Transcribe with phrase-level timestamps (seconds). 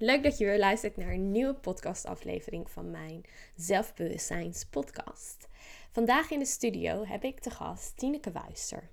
[0.00, 3.24] Leuk dat je weer luistert naar een nieuwe podcastaflevering van mijn
[3.56, 5.48] Zelfbewustzijnspodcast.
[5.90, 8.90] Vandaag in de studio heb ik te gast Tineke Wuister.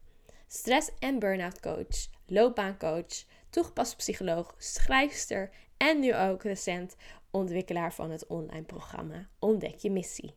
[0.47, 6.95] Stress- en burn-out coach, loopbaancoach, toegepast psycholoog, schrijfster en nu ook recent
[7.31, 10.35] ontwikkelaar van het online programma Ontdek je missie.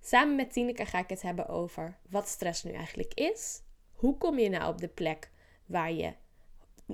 [0.00, 3.62] Samen met Tineke ga ik het hebben over wat stress nu eigenlijk is.
[3.92, 5.30] Hoe kom je nou op de plek
[5.66, 6.14] waar je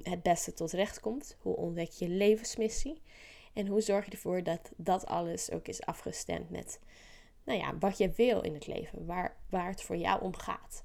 [0.02, 1.36] het beste tot recht komt?
[1.40, 3.02] Hoe ontdek je levensmissie?
[3.52, 6.80] En hoe zorg je ervoor dat dat alles ook is afgestemd met
[7.44, 10.84] nou ja, wat je wil in het leven, waar, waar het voor jou om gaat.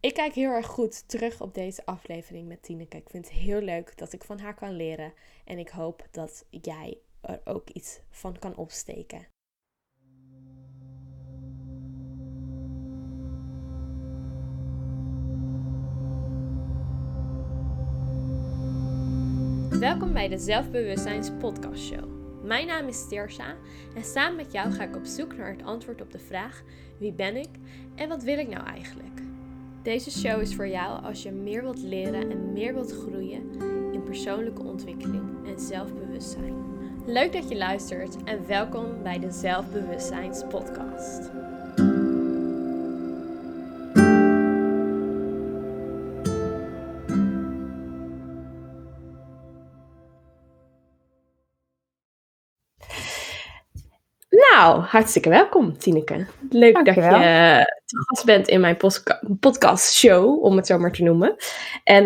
[0.00, 2.96] Ik kijk heel erg goed terug op deze aflevering met Tineke.
[2.96, 5.12] Ik vind het heel leuk dat ik van haar kan leren.
[5.44, 9.33] En ik hoop dat jij er ook iets van kan opsteken.
[19.84, 22.04] Welkom bij de Zelfbewustzijns Podcast Show.
[22.42, 23.54] Mijn naam is Teersa
[23.94, 26.62] en samen met jou ga ik op zoek naar het antwoord op de vraag:
[26.98, 27.48] wie ben ik
[27.94, 29.20] en wat wil ik nou eigenlijk?
[29.82, 33.60] Deze show is voor jou als je meer wilt leren en meer wilt groeien
[33.92, 36.54] in persoonlijke ontwikkeling en zelfbewustzijn.
[37.06, 41.43] Leuk dat je luistert en welkom bij de Zelfbewustzijns Podcast.
[54.54, 56.26] Nou, hartstikke welkom, Tineke.
[56.50, 57.00] Leuk dat je
[57.84, 61.36] te gast bent in mijn postka- podcast-show, om het zo maar te noemen.
[61.84, 62.04] En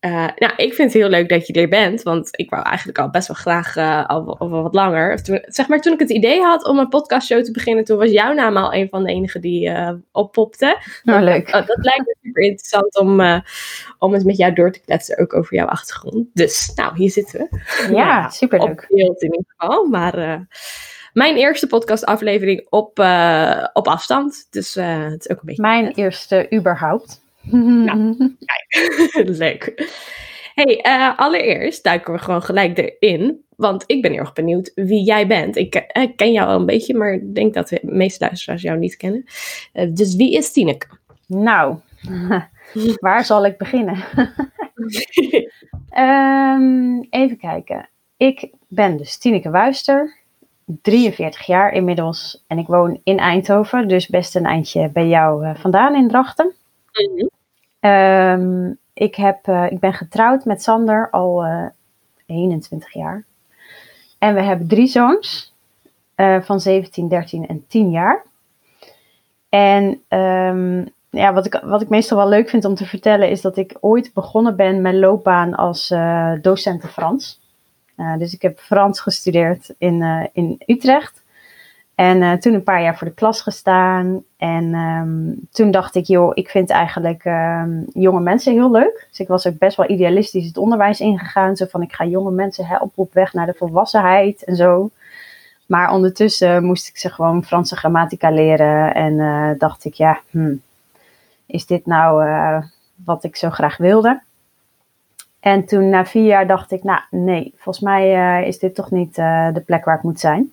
[0.00, 2.98] eh, nou, ik vind het heel leuk dat je er bent, want ik wou eigenlijk
[2.98, 5.22] al best wel graag eh, al, wat langer.
[5.22, 8.10] Toen, zeg maar, toen ik het idee had om een podcastshow te beginnen, toen was
[8.10, 10.78] jouw naam al een van de enigen die eh, oppopte.
[11.02, 11.50] Nou, leuk.
[11.52, 13.40] Dat lijkt me super interessant om, eh,
[13.98, 16.26] om eens met jou door te kletsen, ook over jouw achtergrond.
[16.32, 17.94] Dus, nou, hier zitten we.
[17.94, 18.86] Ja, op superleuk.
[18.88, 19.84] beeld in ieder geval.
[19.84, 20.40] Maar eh,
[21.14, 24.46] mijn eerste podcastaflevering op, eh, op afstand.
[24.50, 27.22] Dus eh, het is ook een beetje Mijn eerste überhaupt.
[29.44, 29.90] leuk.
[30.54, 33.44] hey, eh, allereerst duiken we gewoon gelijk erin.
[33.56, 35.56] Want ik ben heel erg benieuwd wie jij bent.
[35.56, 38.78] Ik ik ken jou al een beetje, maar ik denk dat de meeste luisteraars jou
[38.78, 39.24] niet kennen.
[39.92, 40.86] Dus wie is Tineke?
[41.26, 41.76] Nou,
[43.00, 44.04] waar zal ik beginnen?
[45.88, 47.88] Ehm, even kijken.
[48.16, 50.23] Ik ben dus Tineke Wuister,
[50.82, 52.44] 43 jaar inmiddels.
[52.46, 56.52] En ik woon in Eindhoven, dus best een eindje bij jou eh, vandaan in Drachten.
[57.80, 61.66] Ehm, ik, heb, eh, ik ben getrouwd met Sander al eh
[62.26, 63.24] 21 jaar.
[64.18, 65.54] En we hebben drie zoons
[66.14, 68.24] eh, van 17, 13 en 10 jaar.
[69.48, 73.40] En ehm, ja, wat, ik, wat ik meestal wel leuk vind om te vertellen is
[73.40, 77.40] dat ik ooit begonnen ben met loopbaan als eh docent Frans.
[77.96, 81.22] Eh, dus ik heb Frans gestudeerd in, eh, in Utrecht.
[81.94, 84.24] En eh, toen een paar jaar voor de klas gestaan.
[84.36, 89.06] En ehm, toen dacht ik, joh, ik vind eigenlijk ehm, jonge mensen heel leuk.
[89.08, 91.56] Dus ik was ook best wel idealistisch het onderwijs ingegaan.
[91.56, 94.90] Zo van, ik ga jonge mensen helpen op weg naar de volwassenheid en zo.
[95.66, 98.94] Maar ondertussen moest ik ze gewoon Franse grammatica leren.
[98.94, 100.62] En dacht ik, ja, hmm,
[101.46, 102.24] is dit nou
[103.04, 104.20] wat ik zo graag wilde?
[105.44, 108.90] En toen na vier jaar dacht ik, nou nee, volgens mij eh, is dit toch
[108.90, 110.52] niet eh, de plek waar ik moet zijn.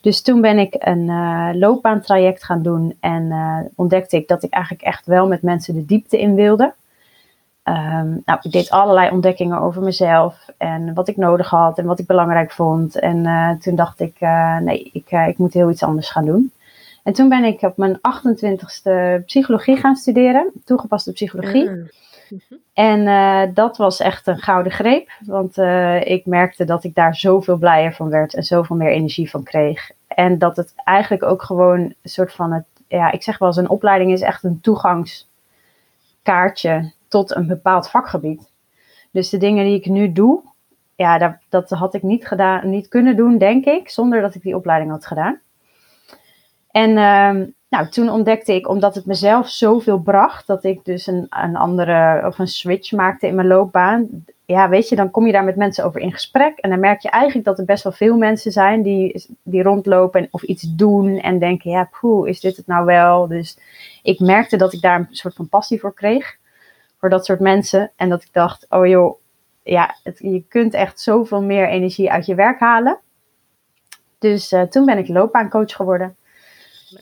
[0.00, 3.32] Dus toen ben ik een eh, loopbaantraject gaan doen en
[3.74, 6.72] ontdekte ik dat ik eigenlijk echt wel met mensen de diepte in wilde.
[7.62, 11.98] Ehm, nou, ik deed allerlei ontdekkingen over mezelf en wat ik nodig had en wat
[11.98, 12.98] ik belangrijk vond.
[12.98, 14.20] En toen dacht ik,
[14.60, 16.52] nee, ik, ik moet heel iets anders gaan doen.
[17.02, 21.92] En toen ben ik op mijn 28ste psychologie gaan studeren, toegepaste psychologie.
[22.30, 22.38] Ah.
[22.72, 25.10] En eh, dat was echt een gouden greep.
[25.20, 29.30] Want eh, ik merkte dat ik daar zoveel blijer van werd en zoveel meer energie
[29.30, 29.90] van kreeg.
[30.06, 33.56] En dat het eigenlijk ook gewoon een soort van het, ja, ik zeg wel eens,
[33.56, 38.50] een opleiding is echt een toegangskaartje tot een bepaald vakgebied.
[39.10, 40.42] Dus de dingen die ik nu doe,
[40.94, 44.42] ja, dat, dat had ik niet, gedaan, niet kunnen doen, denk ik, zonder dat ik
[44.42, 45.40] die opleiding had gedaan.
[46.74, 51.26] En ehm, nou, toen ontdekte ik, omdat het mezelf zoveel bracht, dat ik dus een,
[51.30, 54.24] een andere of een switch maakte in mijn loopbaan.
[54.44, 56.58] Ja, weet je, dan kom je daar met mensen over in gesprek.
[56.58, 60.20] En dan merk je eigenlijk dat er best wel veel mensen zijn die, die rondlopen
[60.20, 63.28] en, of iets doen en denken, ja, poeh, is dit het nou wel?
[63.28, 63.58] Dus
[64.02, 66.36] ik merkte dat ik daar een soort van passie voor kreeg,
[66.98, 67.90] voor dat soort mensen.
[67.96, 69.18] En dat ik dacht, oh joh,
[69.62, 72.98] ja, je kunt echt zoveel meer energie uit je werk halen.
[74.18, 76.16] Dus eh, toen ben ik loopbaancoach geworden.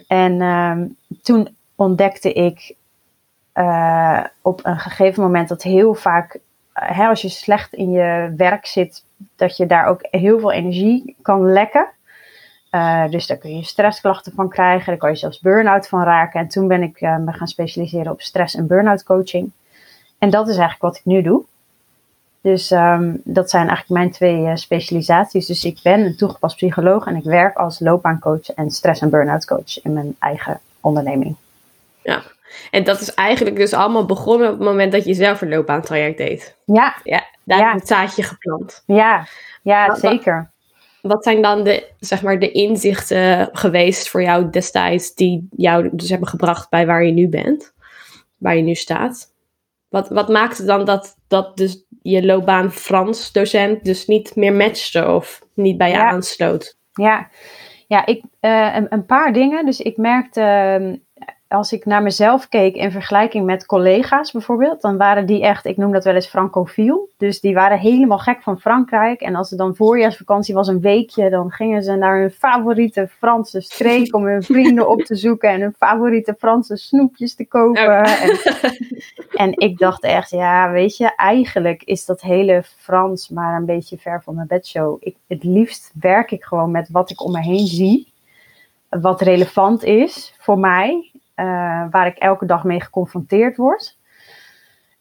[0.06, 0.86] En ehm,
[1.22, 2.74] toen ontdekte ik
[3.52, 6.38] eh, op een gegeven moment dat heel vaak,
[6.72, 9.04] eh, hè, als je slecht in je werk zit,
[9.36, 11.86] dat je daar ook heel veel energie kan lekken.
[12.70, 14.86] Uh, dus daar kun je stressklachten van krijgen.
[14.86, 16.40] Daar kan je zelfs burn-out van raken.
[16.40, 19.50] En toen ben ik me gaan specialiseren op stress- en burn-out coaching.
[20.18, 21.44] En dat is eigenlijk wat ik nu doe.
[22.42, 25.46] Dus um, dat zijn eigenlijk mijn twee uh, specialisaties.
[25.46, 29.44] Dus ik ben een toegepast psycholoog en ik werk als loopbaancoach en stress- en burn-out
[29.44, 31.36] coach in mijn eigen onderneming.
[32.02, 32.22] Ja,
[32.70, 36.18] en dat is eigenlijk dus allemaal begonnen op het moment dat je zelf een loopbaantraject
[36.18, 36.56] deed.
[36.64, 36.94] Ja.
[37.04, 37.64] Ja, daar ja.
[37.64, 38.82] heb je het zaadje geplant.
[38.86, 39.26] Ja,
[39.62, 40.50] ja wat, zeker.
[41.00, 45.88] Wat, wat zijn dan de, zeg maar, de inzichten geweest voor jou destijds die jou
[45.92, 47.72] dus hebben gebracht bij waar je nu bent?
[48.36, 49.30] Waar je nu staat?
[49.88, 55.08] Wat, wat maakte dan dat, dat dus je loopbaan Frans docent dus niet meer matchte
[55.08, 56.10] of niet bij je Ja.
[56.10, 56.76] aansloot?
[56.92, 57.28] Ja,
[57.86, 59.66] ja ik, eh, een, een paar dingen.
[59.66, 60.96] Dus ik merkte, ehm,
[61.52, 65.76] als ik naar mezelf keek in vergelijking met collega's bijvoorbeeld, dan waren die echt, ik
[65.76, 67.08] noem dat wel eens francofiel.
[67.16, 69.20] Dus die waren helemaal gek van Frankrijk.
[69.20, 73.60] En als er dan voorjaarsvakantie was, een weekje, dan gingen ze naar hun favoriete Franse
[73.60, 77.82] streek om hun vrienden op te zoeken en hun favoriete Franse snoepjes te kopen.
[77.82, 78.22] Oh.
[78.22, 78.38] En,
[79.32, 83.98] en ik dacht echt, ja, weet je, eigenlijk is dat hele Frans maar een beetje
[83.98, 84.96] ver van mijn bedshow.
[85.00, 88.12] Ik, het liefst werk ik gewoon met wat ik om me heen zie,
[88.88, 91.11] wat relevant is voor mij,
[91.90, 93.96] waar ik elke dag mee geconfronteerd word.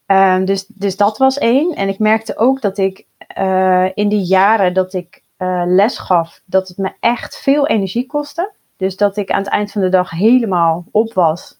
[0.07, 1.75] Uh, dus, dus dat was één.
[1.75, 3.05] En ik merkte ook dat ik
[3.37, 8.05] uh, in die jaren dat ik uh, les gaf, dat het me echt veel energie
[8.05, 8.51] kostte.
[8.77, 11.59] Dus dat ik aan het eind van de dag helemaal op was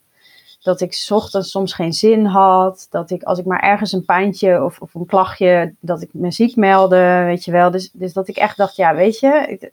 [0.62, 2.88] dat ik 's ochtends soms geen zin had.
[2.90, 6.32] Dat ik als ik maar ergens een pijntje of, of een klachtje, dat ik me
[6.32, 7.72] ziek meldde, weet je wel.
[7.72, 9.70] Dus, dus dat ik echt dacht, ja, weet je, het,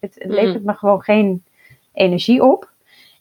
[0.00, 1.44] het, het levert me gewoon geen
[1.92, 2.70] energie op.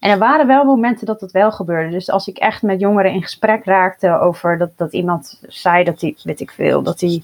[0.08, 1.92] En er waren wel momenten dat dat wel gebeurde.
[1.92, 6.02] Dus als ik echt met jongeren in gesprek raakte over dat, dat iemand zei dat
[6.02, 7.24] hij, weet ik veel, dat hij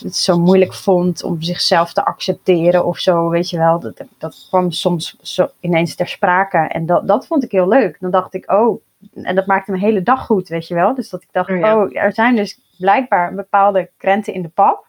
[0.00, 3.80] het zo moeilijk vond om zichzelf te accepteren of zo, weet je wel.
[3.80, 7.96] Dat, dat kwam soms zo ineens ter sprake en dat, dat vond ik heel leuk.
[8.00, 8.82] Dan dacht ik, oh,
[9.14, 10.94] en dat maakte mijn hele dag goed, weet je wel.
[10.94, 11.76] Dus dat ik dacht, oh, ja.
[11.76, 14.86] oh er zijn dus blijkbaar bepaalde krenten in de pap.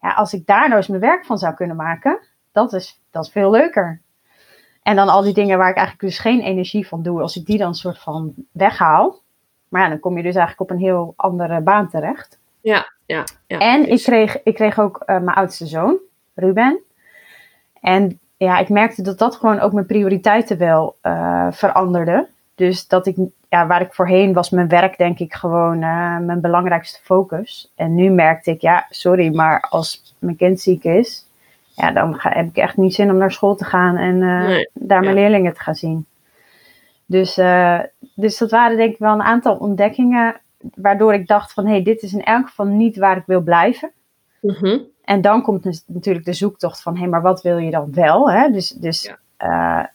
[0.00, 2.20] Ja, als ik daar nou eens mijn werk van zou kunnen maken,
[2.52, 4.02] dat is, dat is veel leuker.
[4.88, 7.46] En dan al die dingen waar ik eigenlijk dus geen energie van doe, als ik
[7.46, 9.18] die dan soort van weghaal.
[9.68, 12.38] Maar ja, dan kom je dus eigenlijk op een heel andere baan terecht.
[12.60, 13.24] Ja, ja.
[13.46, 15.98] ja en ik kreeg, ik kreeg ook uh, mijn oudste zoon,
[16.34, 16.80] Ruben.
[17.80, 22.28] En ja, ik merkte dat dat gewoon ook mijn prioriteiten wel uh, veranderde.
[22.54, 23.16] Dus dat ik,
[23.48, 27.72] ja, waar ik voorheen was mijn werk denk ik gewoon uh, mijn belangrijkste focus.
[27.74, 31.27] En nu merkte ik, ja, sorry, maar als mijn kind ziek is,
[31.78, 34.70] ja, dan ga, heb ik echt niet zin om naar school te gaan en nee,
[34.74, 35.20] daar mijn ja.
[35.20, 36.06] leerlingen te gaan zien.
[37.06, 37.34] Dus,
[38.14, 40.40] dus dat waren denk ik wel een aantal ontdekkingen
[40.74, 43.40] waardoor ik dacht van, hé, hey, dit is in elk geval niet waar ik wil
[43.40, 43.90] blijven.
[44.40, 44.82] Mm -hmm.
[45.04, 48.30] En dan komt natuurlijk de zoektocht van, hé, hey, maar wat wil je dan wel?
[48.30, 48.50] Hè?
[48.50, 49.80] Dus, dus ja.
[49.80, 49.86] uh,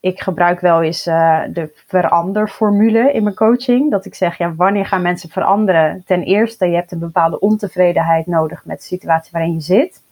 [0.00, 3.90] ik gebruik wel eens de veranderformule in mijn coaching.
[3.90, 6.02] Dat ik zeg, ja, wanneer gaan mensen veranderen?
[6.06, 10.02] Ten eerste, je hebt een bepaalde ontevredenheid nodig met de situatie waarin je zit.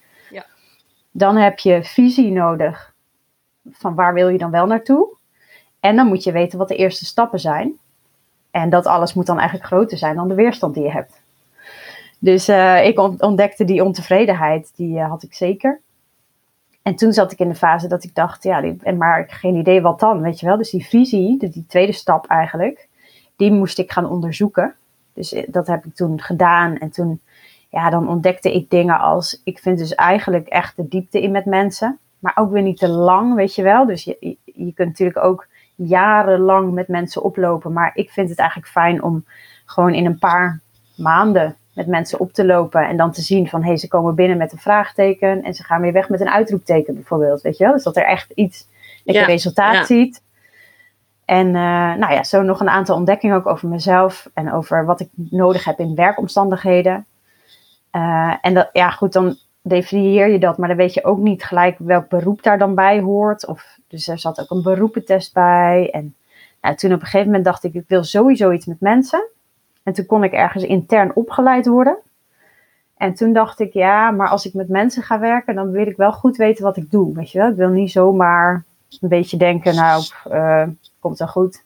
[1.18, 2.94] Dan heb je visie nodig
[3.70, 5.16] van waar wil je dan wel naartoe?
[5.80, 7.72] En dan moet je weten wat de eerste stappen zijn.
[8.50, 11.20] En dat alles moet dan eigenlijk groter zijn dan de weerstand die je hebt.
[12.18, 15.80] Dus uh, ik ontdekte die ontevredenheid, die uh, had ik zeker.
[16.82, 19.56] En toen zat ik in de fase dat ik dacht, ja, die, maar ik geen
[19.56, 20.56] idee wat dan, weet je wel.
[20.56, 22.88] Dus die visie, die, die tweede stap eigenlijk,
[23.37, 24.75] die moest ik gaan onderzoeken.
[25.12, 26.76] Dus dat heb ik toen gedaan.
[26.76, 27.20] En toen,
[27.78, 31.44] ja, dan ontdekte ik dingen als, ik vind dus eigenlijk echt de diepte in met
[31.44, 31.99] mensen.
[32.18, 33.87] Maar ook weer niet te lang, weet je wel.
[33.87, 37.73] Dus je, je, kunt natuurlijk ook jarenlang met mensen oplopen.
[37.73, 39.25] Maar ik vind het eigenlijk fijn om
[39.64, 40.61] gewoon in een paar
[40.97, 42.88] maanden met mensen op te lopen.
[42.88, 45.42] En dan te zien van, hé, hey, ze komen binnen met een vraagteken.
[45.42, 47.73] En ze gaan weer weg met een uitroepteken bijvoorbeeld, weet je wel.
[47.73, 48.66] Dus dat er echt iets,
[49.04, 49.85] dat je ja, resultaat ja.
[49.85, 50.23] ziet.
[51.25, 51.52] En uh,
[51.94, 54.30] nou ja, zo nog een aantal ontdekkingen ook over mezelf.
[54.35, 57.06] En over wat ik nodig heb in werkomstandigheden.
[57.99, 60.59] Uh, en dat, ja goed, dan definieer je dat.
[60.59, 63.47] Maar dan weet je ook niet gelijk welk beroep daar dan bij hoort.
[63.47, 65.90] Of dus er zat ook een beroepentest bij.
[65.93, 66.14] En
[66.61, 69.26] nou, toen op een gegeven moment dacht ik, ik wil sowieso iets met mensen.
[69.83, 71.97] En toen kon ik ergens intern opgeleid worden.
[72.97, 75.97] En toen dacht ik, ja, maar als ik met mensen ga werken, dan wil ik
[75.97, 77.14] wel goed weten wat ik doe.
[77.14, 77.49] Weet je wel?
[77.49, 78.64] Ik wil niet zomaar
[79.00, 80.67] een beetje denken, nou, uh,
[81.00, 81.64] komt wel goed.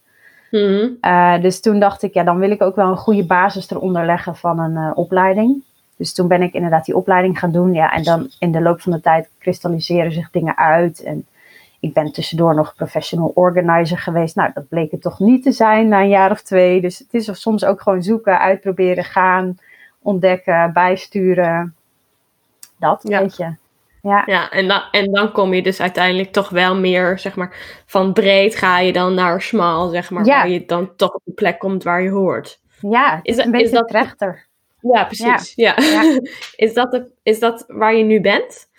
[0.50, 0.96] Mm -hmm.
[1.00, 4.06] uh, dus toen dacht ik, ja, dan wil ik ook wel een goede basis eronder
[4.06, 5.62] leggen van een uh, opleiding.
[6.02, 7.72] Dus toen ben ik inderdaad die opleiding gaan doen.
[7.72, 11.02] Ja, en dan in de loop van de tijd kristalliseren zich dingen uit.
[11.02, 11.26] En
[11.80, 14.36] ik ben tussendoor nog professional organizer geweest.
[14.36, 16.80] Nou, dat bleek het toch niet te zijn na een jaar of twee.
[16.80, 19.58] Dus het is soms ook gewoon zoeken, uitproberen, gaan.
[20.04, 21.74] ontdekken, bijsturen.
[22.78, 23.18] Dat, Ja.
[23.20, 23.54] weet je.
[24.02, 27.82] Ja, Ja, en dan, en dan kom je dus uiteindelijk toch wel meer, zeg maar,
[27.86, 30.36] van breed ga je dan naar smal, zeg maar, Ja.
[30.36, 32.60] waar je dan toch op de plek komt waar je hoort.
[32.80, 34.46] ja het Is is, dat- een is beetje dat- trechter.
[34.82, 35.52] Ja, precies.
[35.54, 35.74] Ja.
[35.76, 36.20] Ja.
[36.66, 38.70] is, dat de, is dat waar je nu bent?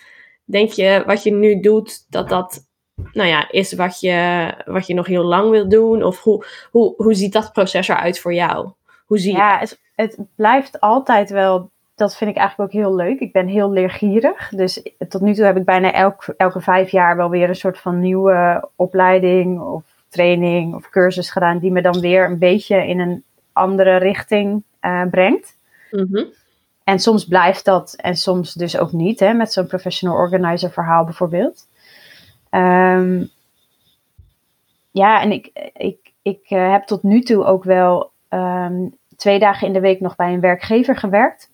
[0.45, 2.67] Denk je wat je nu doet, dat dat,
[3.13, 6.03] nou ja, is wat je, wat je nog heel lang wil doen?
[6.03, 8.71] Of hoe, hoe, hoe ziet dat proces eruit voor jou?
[9.05, 12.95] Hoe zie je Ja, het, het blijft altijd wel, dat vind ik eigenlijk ook heel
[12.95, 13.19] leuk.
[13.19, 14.49] Ik ben heel leergierig.
[14.49, 17.79] Dus tot nu toe heb ik bijna elk, elke vijf jaar wel weer een soort
[17.79, 21.59] van nieuwe opleiding of training of cursus gedaan.
[21.59, 25.57] Die me dan weer een beetje in een andere richting eh, brengt.
[25.93, 26.23] Mhm.
[26.83, 29.19] En soms blijft dat en soms dus ook niet.
[29.19, 31.67] Hè, met zo'n professional organizer verhaal bijvoorbeeld.
[32.49, 33.25] Ehm,
[34.91, 39.67] ja, en ik, ik, ik eh, heb tot nu toe ook wel ehm, twee dagen
[39.67, 41.51] in de week nog bij een werkgever gewerkt.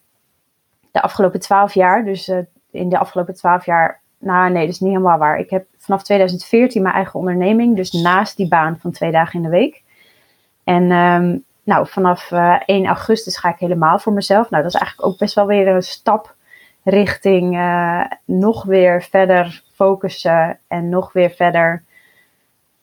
[0.92, 2.06] De afgelopen twaalf jaar.
[2.06, 2.38] Dus eh,
[2.72, 4.02] in de afgelopen twaalf jaar.
[4.20, 5.40] Nou, nee, dat is niet helemaal waar.
[5.40, 7.76] Ik heb vanaf 2014 mijn eigen onderneming.
[7.76, 9.84] Dus naast die baan van twee dagen in de week.
[10.64, 11.38] En ehm,
[11.70, 14.50] nou, vanaf eh, 1 augustus ga ik helemaal voor mezelf.
[14.50, 16.36] Nou, dat is eigenlijk ook best wel weer een stap
[16.84, 21.84] richting eh, nog weer verder focussen en nog weer verder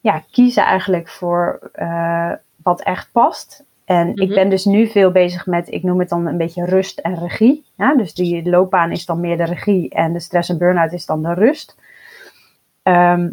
[0.00, 3.64] ja, kiezen eigenlijk voor eh, wat echt past.
[3.84, 4.34] En ik Mhm.
[4.34, 7.64] ben dus nu veel bezig met, ik noem het dan een beetje rust en regie.
[7.76, 11.06] Ja, dus die loopbaan is dan meer de regie en de stress en burn-out is
[11.06, 11.76] dan de rust.
[12.82, 13.30] Ehm,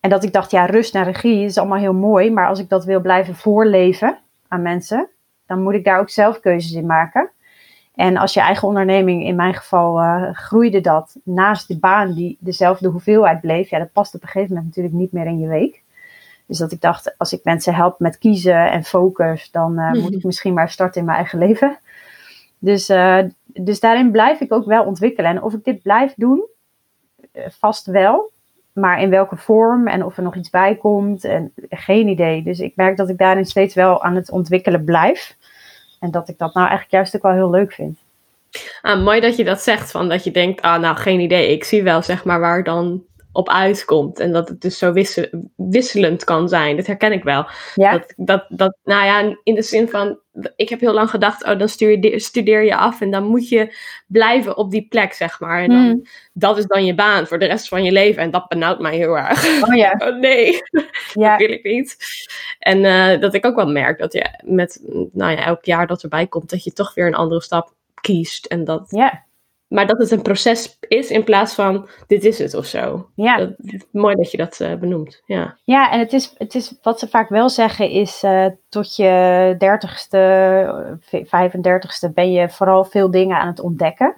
[0.00, 2.68] en dat ik dacht, ja, rust en regie is allemaal heel mooi, maar als ik
[2.68, 4.18] dat wil blijven voorleven
[4.50, 5.08] aan mensen,
[5.46, 7.30] dan moet ik daar ook zelf keuzes in maken.
[7.94, 12.36] En als je eigen onderneming, in mijn geval, eh, groeide dat naast de baan die
[12.40, 13.70] dezelfde hoeveelheid bleef.
[13.70, 15.82] Ja, dat past op een gegeven moment natuurlijk niet meer in je week.
[16.46, 20.14] Dus dat ik dacht, als ik mensen help met kiezen en focus, dan eh, moet
[20.14, 21.78] ik misschien maar starten in mijn eigen leven.
[22.58, 25.30] Dus, eh, dus daarin blijf ik ook wel ontwikkelen.
[25.30, 26.48] En of ik dit blijf doen,
[27.34, 28.32] vast wel.
[28.80, 32.42] Maar in welke vorm en of er nog iets bij komt, en, geen idee.
[32.42, 35.36] Dus ik merk dat ik daarin steeds wel aan het ontwikkelen blijf.
[36.00, 37.98] En dat ik dat nou eigenlijk juist ook wel heel leuk vind.
[38.82, 41.52] Ah, mooi dat je dat zegt, van dat je denkt, ah, nou, geen idee.
[41.52, 44.20] Ik zie wel, zeg maar, waar het dan op uitkomt.
[44.20, 46.76] En dat het dus zo wissel- wisselend kan zijn.
[46.76, 47.46] Dat herken ik wel.
[47.74, 50.18] Ja, Dat, dat, dat, nou ja, in de zin van,
[50.56, 53.76] ik heb heel lang gedacht, oh, dan studeer, studeer je af en dan moet je
[54.06, 55.62] blijven op die plek, zeg maar.
[55.62, 56.02] En dan, Hmm.
[56.32, 58.22] dat is dan je baan voor de rest van je leven.
[58.22, 59.62] En dat benauwt mij heel erg.
[59.68, 59.94] oh ja.
[60.06, 60.52] Oh nee,
[61.12, 61.30] ja.
[61.30, 61.96] dat wil ik niet.
[62.58, 64.80] En eh, dat ik ook wel merk dat je met,
[65.12, 68.46] nou ja, elk jaar dat erbij komt, dat je toch weer een andere stap kiest.
[68.46, 69.24] En dat, Ja,
[69.70, 73.08] maar dat het een proces is in plaats van, dit is het of zo.
[73.14, 73.36] ja.
[73.36, 75.56] Dat, mooi dat je dat eh, benoemt, ja.
[75.64, 79.54] ja en het is, het is wat ze vaak wel zeggen is eh, tot je
[79.58, 80.18] dertigste,
[81.10, 84.16] eh, 35ste ben je vooral veel dingen aan het ontdekken.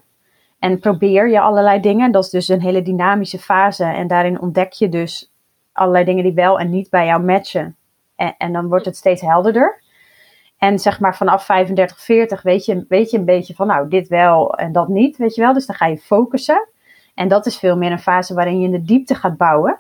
[0.59, 2.13] En probeer je allerlei dingen.
[2.13, 3.85] Dat is dus een hele dynamische fase.
[3.85, 5.33] En daarin ontdek je dus
[5.73, 7.77] allerlei dingen die wel en niet bij jou matchen.
[8.17, 9.83] En, en dan wordt het steeds helderder.
[10.63, 14.09] En zeg maar vanaf 35, 40 weet je, weet je een beetje van nou dit
[14.09, 15.53] wel en dat niet, weet je wel.
[15.53, 16.69] Dus dan ga je focussen.
[17.15, 19.79] En dat is veel meer een fase waarin je in de diepte gaat bouwen.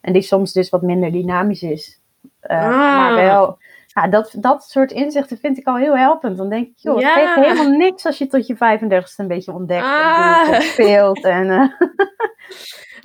[0.00, 2.00] En die soms dus wat minder dynamisch is.
[2.40, 2.68] Eh, Ah.
[2.96, 6.36] Maar wel, ja, dat, dat soort inzichten vind ik al heel helpend.
[6.36, 7.08] Dan denk ik, joh, Ja.
[7.14, 10.48] het geeft helemaal niks als je tot je 35ste een beetje ontdekt Ah.
[10.50, 11.24] en speelt.
[11.24, 11.68] En, eh,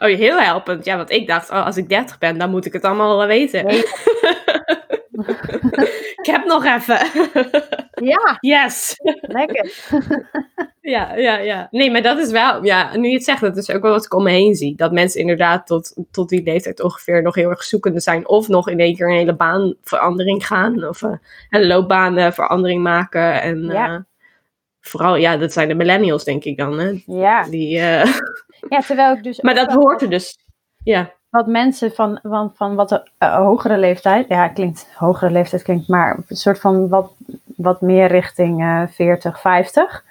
[0.10, 0.86] Oh, heel helpend.
[0.86, 3.28] Ja, want ik dacht, oh, als ik 30 ben, dan moet ik het allemaal wel
[3.28, 3.66] weten.
[3.66, 3.84] Nee.
[6.22, 7.00] ik heb nog even.
[8.08, 8.96] ja, yes.
[9.22, 9.72] lekker.
[10.82, 11.68] Ja, ja, ja.
[11.72, 14.06] Nee, maar dat is wel, ja, nu je het zegt, dat is ook wel wat
[14.06, 14.76] ik om me heen zie.
[14.76, 18.28] Dat mensen inderdaad tot, tot die leeftijd ongeveer nog heel erg zoekende zijn.
[18.28, 20.84] Of nog in één keer een hele baanverandering gaan.
[20.88, 21.12] Of eh,
[21.50, 23.42] een loopbaanverandering maken.
[23.42, 23.88] En Ja.
[23.88, 24.00] eh,
[24.82, 26.80] vooral, ja, dat zijn de millennials, denk ik dan.
[26.80, 27.04] Hè?
[27.06, 27.44] Ja.
[27.44, 28.14] Die, eh,
[28.70, 30.38] ja, terwijl ik dus maar dat hoort er dus.
[30.84, 31.14] Ja.
[31.30, 36.20] Wat mensen van, van, van wat uh, hogere leeftijd, ja, klinkt hogere leeftijd klinkt, maar
[36.28, 37.12] een soort van wat,
[37.46, 40.06] wat meer richting uh, 40, 50.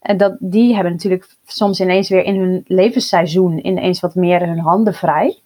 [0.00, 4.58] En dat, die hebben natuurlijk soms ineens weer in hun levensseizoen ineens wat meer hun
[4.60, 5.38] handen vrij.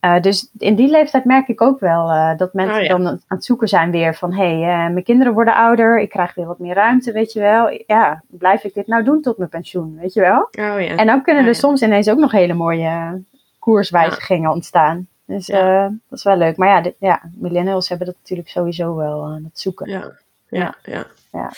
[0.00, 2.88] Uh, dus in die leeftijd merk ik ook wel uh, dat mensen Oh, ja.
[2.88, 6.08] dan aan het zoeken zijn weer van hé, hey, uh, mijn kinderen worden ouder, ik
[6.08, 7.82] krijg weer wat meer ruimte, weet je wel.
[7.86, 10.40] Ja, blijf ik dit nou doen tot mijn pensioen, weet je wel?
[10.40, 10.96] Oh ja.
[10.96, 11.60] En dan kunnen Oh, er ja.
[11.60, 13.22] soms ineens ook nog hele mooie
[13.58, 15.08] koerswijzigingen ontstaan.
[15.24, 15.84] Dus Ja.
[15.84, 16.56] eh, dat is wel leuk.
[16.56, 19.90] Maar ja, ja, millennials hebben dat natuurlijk sowieso wel aan het zoeken.
[19.90, 20.12] Ja,
[20.48, 21.06] ja, ja.
[21.32, 21.52] Ja.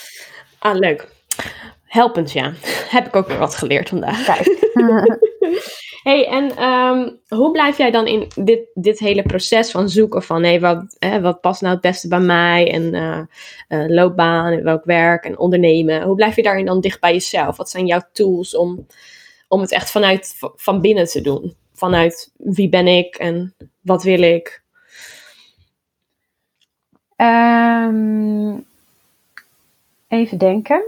[0.58, 1.08] Ah, leuk.
[1.84, 2.52] helpend, ja.
[2.96, 4.24] Heb ik ook weer wat geleerd vandaag.
[4.24, 4.58] Kijk.
[6.02, 10.42] hey, en ehm, hoe blijf jij dan in dit, dit hele proces van zoeken van
[10.42, 13.20] hey, wat, wat past nou het beste bij mij en uh,
[13.68, 16.02] uh, loopbaan, welk werk en ondernemen?
[16.02, 17.56] Hoe blijf je daarin dan dicht bij jezelf?
[17.56, 18.86] Wat zijn jouw tools om,
[19.48, 21.54] om het echt vanuit van binnen te doen?
[21.80, 24.62] Vanuit wie ben ik en wat wil ik?
[27.16, 28.66] Um,
[30.08, 30.82] even denken.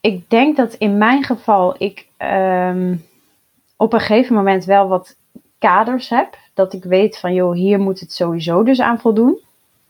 [0.00, 3.04] Ik denk dat in mijn geval ik um,
[3.76, 5.16] op een gegeven moment wel wat
[5.58, 6.38] kaders heb.
[6.54, 9.38] Dat ik weet van, joh, hier moet het sowieso dus aan voldoen.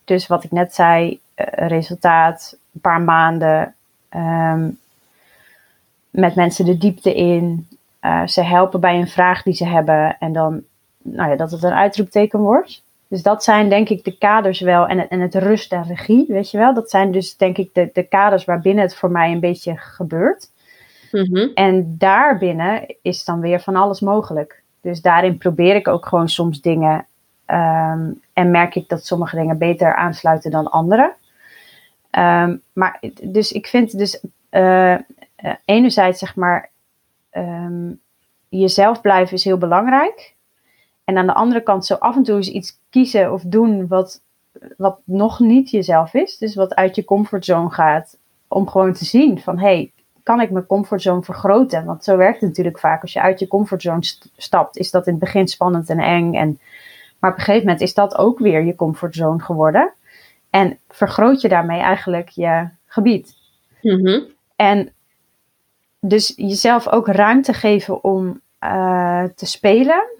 [0.05, 3.75] Dus wat ik net zei, uh, resultaat, een paar maanden,
[4.11, 4.79] um,
[6.11, 7.69] met mensen de diepte in.
[8.05, 10.63] Uh, ze helpen bij een vraag die ze hebben en dan,
[11.03, 12.83] nou ja, dat het een uitroepteken wordt.
[13.09, 14.87] Dus dat zijn denk ik de kaders wel.
[14.87, 16.75] En, en het rust en regie, weet je wel.
[16.75, 20.51] Dat zijn dus denk ik de, de kaders waarbinnen het voor mij een beetje gebeurt.
[21.11, 21.51] Mm-hmm.
[21.55, 24.63] En daarbinnen is dan weer van alles mogelijk.
[24.81, 27.07] Dus daarin probeer ik ook gewoon soms dingen.
[27.47, 31.15] Um, en merk ik dat sommige dingen beter aansluiten dan andere.
[32.11, 34.99] Um, maar dus ik vind dus uh, uh,
[35.65, 36.71] enerzijds zeg maar
[37.37, 38.01] um,
[38.49, 40.35] jezelf blijven is heel belangrijk.
[41.05, 44.23] En aan de andere kant zo af en toe eens iets kiezen of doen wat,
[44.77, 46.39] wat nog niet jezelf is.
[46.39, 48.19] Dus wat uit je comfortzone gaat.
[48.49, 51.85] Om gewoon te zien van hé, hey, kan ik mijn comfortzone vergroten?
[51.85, 53.03] Want zo werkt het natuurlijk vaak.
[53.03, 54.03] Als je uit je comfortzone
[54.37, 56.35] stapt, is dat in het begin spannend en eng.
[56.35, 56.59] En,
[57.19, 59.93] maar op een gegeven moment is dat ook weer je comfortzone geworden.
[60.51, 63.37] En vergroot je daarmee eigenlijk je gebied.
[63.83, 64.25] Mm-hmm.
[64.57, 64.93] En
[66.09, 70.13] dus jezelf ook ruimte geven om uh, te spelen.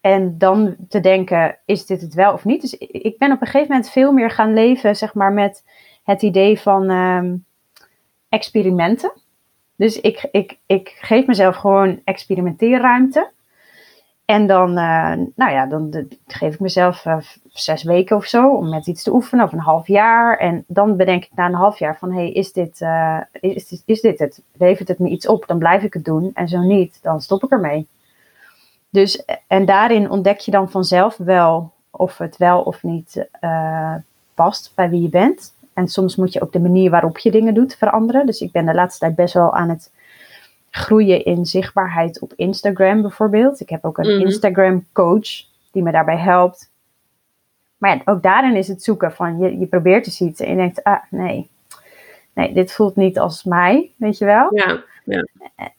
[0.00, 2.60] En dan te denken, is dit het wel of niet?
[2.60, 5.64] Dus ik ben op een gegeven moment veel meer gaan leven, zeg maar, met
[6.04, 7.44] het idee van um,
[8.28, 9.12] experimenten.
[9.76, 13.30] Dus ik, ik, ik geef mezelf gewoon experimenteerruimte.
[14.28, 17.16] En dan, uh, nou ja, dan geef ik mezelf uh,
[17.48, 20.38] zes weken of zo om met iets te oefenen, of een half jaar.
[20.38, 23.82] En dan bedenk ik na een half jaar van, hé, hey, is, dit, uh, is,
[23.84, 24.42] is dit het?
[24.52, 25.46] Levert het me iets op?
[25.46, 26.30] Dan blijf ik het doen.
[26.34, 27.86] En zo niet, dan stop ik ermee.
[28.90, 33.28] Dus, en daarin ontdek je dan vanzelf wel of het wel of niet
[34.34, 35.54] past bij wie je bent.
[35.74, 38.26] En soms moet je ook de manier waarop je dingen doet veranderen.
[38.26, 39.90] Dus ik ben de laatste tijd best wel aan het
[40.78, 43.60] groeien in zichtbaarheid op Instagram bijvoorbeeld.
[43.60, 44.26] Ik heb ook een Mhm.
[44.26, 45.28] Instagram coach
[45.72, 46.70] die me daarbij helpt.
[47.78, 50.56] Maar ja, ook daarin is het zoeken van je, je probeert dus iets en je
[50.56, 51.48] denkt, ah nee,
[52.32, 54.54] nee, dit voelt niet als mij, weet je wel.
[54.56, 55.26] Ja, ja.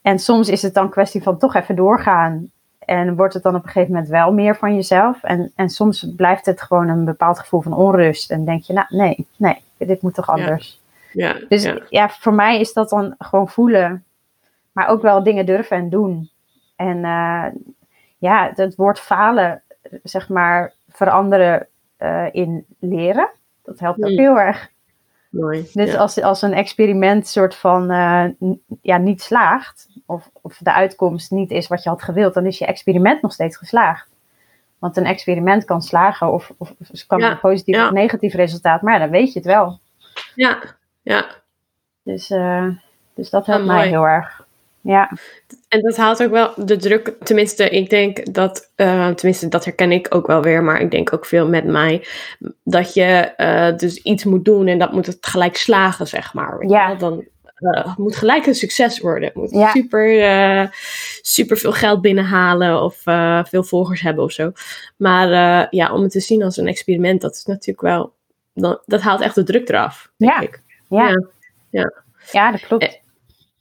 [0.02, 2.52] En soms is het dan kwestie van toch even doorgaan.
[2.80, 5.24] En wordt het dan op een gegeven moment wel meer van jezelf.
[5.24, 8.32] En, en soms blijft het gewoon een bepaald gevoel van onrust.
[8.32, 10.80] En denk je, nou nee, nee, dit moet toch anders.
[11.14, 11.82] ja, Dus ja.
[11.90, 12.10] ja.
[12.10, 14.04] voor mij is dat dan gewoon voelen.
[14.72, 16.30] Maar ook wel dingen durven en doen.
[16.76, 17.46] En uh,
[18.18, 19.62] ja, het woord falen,
[20.04, 21.68] zeg maar, veranderen
[22.00, 23.30] uh, in leren.
[23.64, 24.20] Dat helpt ook Hmm.
[24.20, 24.70] heel erg.
[25.30, 25.70] Mooi.
[25.74, 25.98] Dus ja.
[25.98, 28.26] als, als een experiment soort van uh,
[28.82, 32.58] ja, niet slaagt, of, of de uitkomst niet is wat je had gewild, dan is
[32.58, 34.08] je experiment nog steeds geslaagd.
[34.80, 37.86] Want een experiment kan slagen of, of, of kan Ja, een positief ja.
[37.86, 39.80] of negatief resultaat, maar ja, dan weet je het wel.
[40.36, 40.60] Ja,
[41.02, 41.26] ja.
[42.04, 42.68] Dus, uh,
[43.14, 44.48] dus dat helpt mij heel erg.
[44.82, 45.12] Ja,
[45.68, 49.92] En dat haalt ook wel de druk, tenminste, ik denk dat, uh, tenminste, dat herken
[49.92, 52.08] ik ook wel weer, maar ik denk ook veel met mij,
[52.64, 56.66] dat je uh, dus iets moet doen en dat moet het gelijk slagen, zeg maar.
[56.68, 56.96] Ja.
[56.96, 57.26] Dan
[57.60, 59.32] uh, moet gelijk een succes worden.
[59.34, 59.70] Moet Ja.
[59.70, 60.68] super, eh,
[61.22, 64.52] super veel geld binnenhalen of eh, veel volgers hebben of zo.
[64.98, 68.14] Maar eh, ja, om het te zien als een experiment, dat is natuurlijk wel,
[68.54, 70.40] dan, dat haalt echt de druk eraf, denk Ja.
[70.42, 70.62] ik.
[70.90, 71.08] ja.
[71.08, 71.24] Ja.
[71.70, 71.94] Ja.
[72.32, 73.02] ja dat klopt.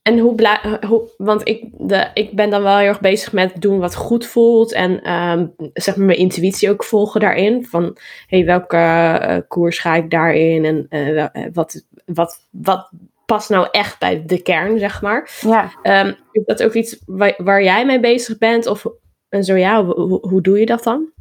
[0.09, 3.95] En hoe want ik, de, ik ben dan wel heel erg bezig met doen wat
[3.95, 4.73] goed voelt.
[4.73, 7.67] En ehm, zeg maar mijn intuïtie ook volgen daarin.
[7.67, 10.65] Van hey, welke eh, koers ga ik daarin?
[10.65, 12.91] En eh, eh, wat, wat, wat
[13.27, 15.31] past nou echt bij de kern, zeg maar.
[15.41, 15.73] Ja.
[15.83, 18.67] Ehm, is dat ook iets waar, waar jij mee bezig bent?
[18.67, 18.87] Of
[19.29, 21.13] en zo ja, hoe- hoe doe je dat dan?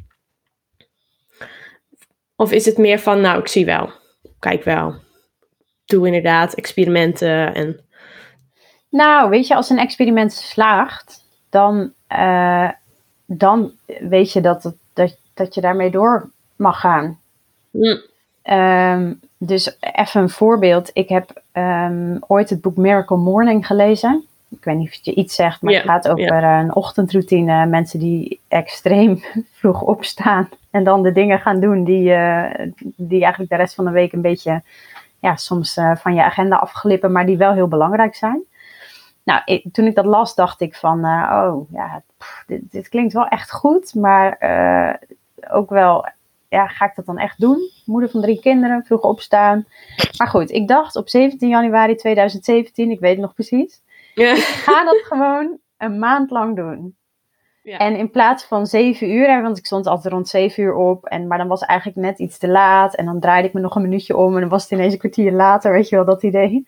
[2.36, 3.90] Of is het meer van, nou, ik zie wel.
[4.38, 4.94] Kijk wel.
[5.84, 7.86] Doe inderdaad experimenten en...
[8.88, 12.70] Nou, weet je, als een experiment slaagt, dan, uh,
[13.26, 17.18] dan weet je dat, het, dat, dat je daarmee door mag gaan.
[17.70, 18.00] Mm.
[18.54, 20.90] Um, dus even een voorbeeld.
[20.92, 24.24] Ik heb um, ooit het boek Miracle Morning gelezen.
[24.50, 26.60] Ik weet niet of het je iets zegt, maar het gaat over ja.
[26.60, 27.66] een ochtendroutine.
[27.66, 29.22] Mensen die extreem
[29.58, 32.50] vroeg opstaan en dan de dingen gaan doen die, uh,
[32.96, 34.62] die eigenlijk de rest van de week een beetje
[35.20, 38.42] ja, soms van je agenda afglippen, maar die wel heel belangrijk zijn.
[39.28, 42.02] Nou, ik, toen ik dat las, dacht ik van, oh ja,
[42.46, 44.38] dit, dit, klinkt wel echt goed, maar
[45.50, 46.06] ook wel
[46.48, 47.70] ja, ga ik dat dan echt doen?
[47.84, 49.66] Moeder van drie kinderen, vroeg opstaan.
[50.18, 53.82] Maar goed, ik dacht op 17 januari 2017, ik weet het nog precies.
[54.14, 54.32] Ja.
[54.32, 56.96] Ik ga dat gewoon een maand lang doen.
[57.62, 57.78] Ja.
[57.78, 61.26] En in plaats van zeven uur, want ik stond altijd rond zeven uur op, en,
[61.26, 62.94] maar dan was het eigenlijk net iets te laat.
[62.94, 64.98] En dan draaide ik me nog een minuutje om en dan was het ineens een
[64.98, 66.66] kwartier later, weet je wel, dat idee.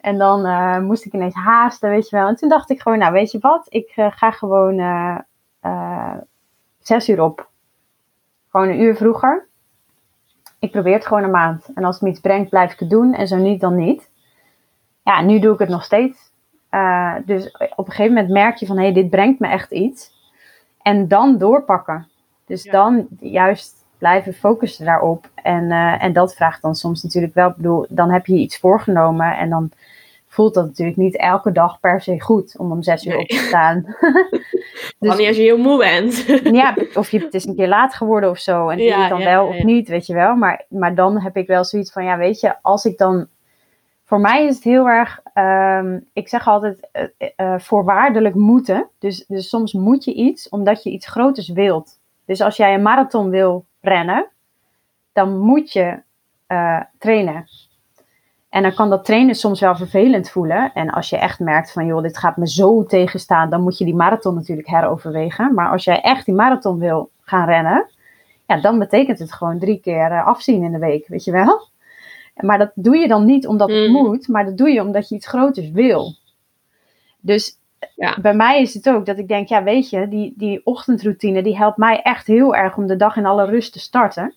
[0.00, 2.28] En dan uh, moest ik ineens haasten, weet je wel.
[2.28, 4.78] En toen dacht ik gewoon, nou weet je wat, ik uh, ga gewoon
[5.62, 6.16] uh,
[6.78, 7.48] zes uur op.
[8.50, 9.46] Gewoon een uur vroeger.
[10.58, 11.66] Ik probeer het gewoon een maand.
[11.74, 13.14] En als het me iets brengt, blijf ik het doen.
[13.14, 14.10] En zo niet, dan niet.
[15.04, 16.32] Ja, nu doe ik het nog steeds.
[17.24, 20.12] Dus op een gegeven moment merk je van, hé, hey, dit brengt me echt iets.
[20.82, 22.08] En dan doorpakken.
[22.46, 25.30] Dus dan juist blijven focussen daarop.
[25.34, 28.58] En, uh, en dat vraagt dan soms natuurlijk wel, ik bedoel, dan heb je iets
[28.58, 29.70] voorgenomen en dan
[30.30, 33.36] voelt dat natuurlijk niet elke dag per se goed om om zes uur op te
[33.36, 33.84] staan.
[34.98, 36.24] dus, Wanneer als je heel moe bent.
[36.62, 38.68] ja, of je, het is een keer laat geworden of zo.
[38.68, 40.34] En ja, dan wel of niet, weet je wel.
[40.34, 43.26] Maar, maar dan heb ik wel zoiets van, ja, weet je, als ik dan...
[44.04, 48.88] Voor mij is het heel erg, ehm, ik zeg altijd, uh, uh, voorwaardelijk moeten.
[48.98, 51.98] Dus, dus soms moet je iets omdat je iets groters wilt.
[52.24, 54.26] Dus als jij een marathon wil rennen,
[55.12, 55.98] dan moet je
[56.98, 57.46] trainen.
[58.50, 60.70] En dan kan dat trainen soms wel vervelend voelen.
[60.74, 63.84] En als je echt merkt van, joh, dit gaat me zo tegenstaan, dan moet je
[63.84, 65.54] die marathon natuurlijk heroverwegen.
[65.54, 67.90] Maar als jij echt die marathon wil gaan rennen,
[68.46, 71.68] ja, dan betekent het gewoon drie keer eh, afzien in de week, weet je wel.
[72.34, 73.92] Maar dat doe je dan niet omdat het mm.
[73.92, 76.14] moet, maar dat doe je omdat je iets groters wil.
[77.20, 77.58] Dus
[77.94, 78.20] ja.
[78.20, 81.56] bij mij is het ook dat ik denk, ja, weet je, die, die ochtendroutine, die
[81.56, 84.34] helpt mij echt heel erg om de dag in alle rust te starten.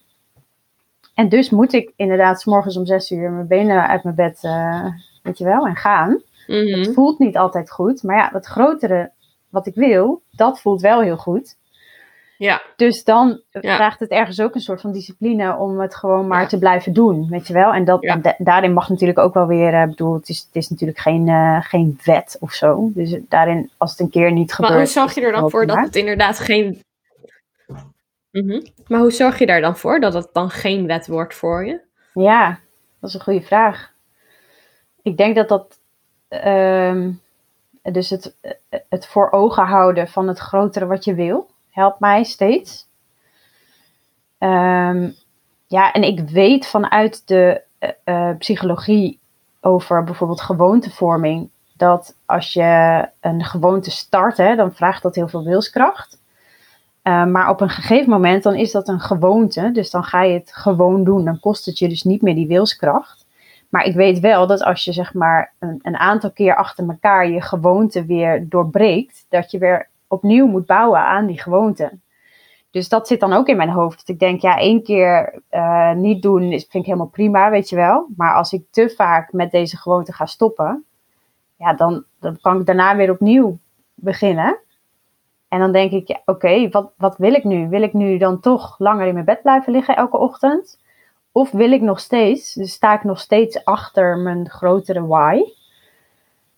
[1.13, 4.43] En dus moet ik inderdaad s morgens om zes uur mijn benen uit mijn bed,
[4.43, 4.85] uh,
[5.23, 6.21] weet je wel, en gaan.
[6.47, 9.11] Mm Het voelt niet altijd goed, maar ja, het grotere
[9.49, 11.55] wat ik wil, dat voelt wel heel goed.
[12.37, 12.61] Ja.
[12.75, 16.57] Dus dan vraagt het ergens ook een soort van discipline om het gewoon maar te
[16.57, 17.73] blijven doen, weet je wel.
[17.73, 20.99] En dat, daarin mag natuurlijk ook wel weer, uh, bedoel, het is, het is natuurlijk
[20.99, 22.91] geen, uh, geen wet of zo.
[22.93, 24.73] Dus daarin, als het een keer niet gebeurt...
[24.73, 26.81] Maar hoe zorg je er dan voor dat het inderdaad geen
[28.33, 28.61] Mhm.
[28.87, 31.79] Maar hoe zorg je daar dan voor dat het dan geen wet wordt voor je?
[32.13, 32.59] Ja,
[32.99, 33.91] dat is een goede vraag.
[35.01, 35.79] Ik denk dat dat.
[36.27, 37.11] Ehm,
[37.81, 38.35] dus het,
[38.89, 42.87] het voor ogen houden van het grotere wat je wil, helpt mij steeds.
[44.37, 45.09] Ehm,
[45.67, 49.19] ja, en ik weet vanuit de uh, uh, psychologie
[49.61, 55.43] over bijvoorbeeld gewoontevorming dat als je een gewoonte start, hè, dan vraagt dat heel veel
[55.43, 56.21] wilskracht.
[57.03, 59.71] Uh, maar op een gegeven moment dan is dat een gewoonte.
[59.71, 61.25] Dus dan ga je het gewoon doen.
[61.25, 63.25] Dan kost het je dus niet meer die wilskracht.
[63.69, 67.27] Maar ik weet wel dat als je zeg maar een, een aantal keer achter elkaar
[67.27, 71.91] je gewoonte weer doorbreekt, dat je weer opnieuw moet bouwen aan die gewoonte.
[72.71, 73.97] Dus dat zit dan ook in mijn hoofd.
[73.97, 77.69] Dat ik denk, ja, één keer uh, niet doen is, vind ik helemaal prima, weet
[77.69, 78.07] je wel.
[78.15, 80.85] Maar als ik te vaak met deze gewoonte ga stoppen,
[81.55, 83.57] ja, dan, dan kan ik daarna weer opnieuw
[83.93, 84.59] beginnen.
[85.53, 87.69] En dan denk ik, oké, wat, wat wil ik nu?
[87.69, 90.79] Wil ik nu dan toch langer in mijn bed blijven liggen elke ochtend?
[91.31, 95.41] Of wil ik nog steeds, dus sta ik nog steeds achter mijn grotere why?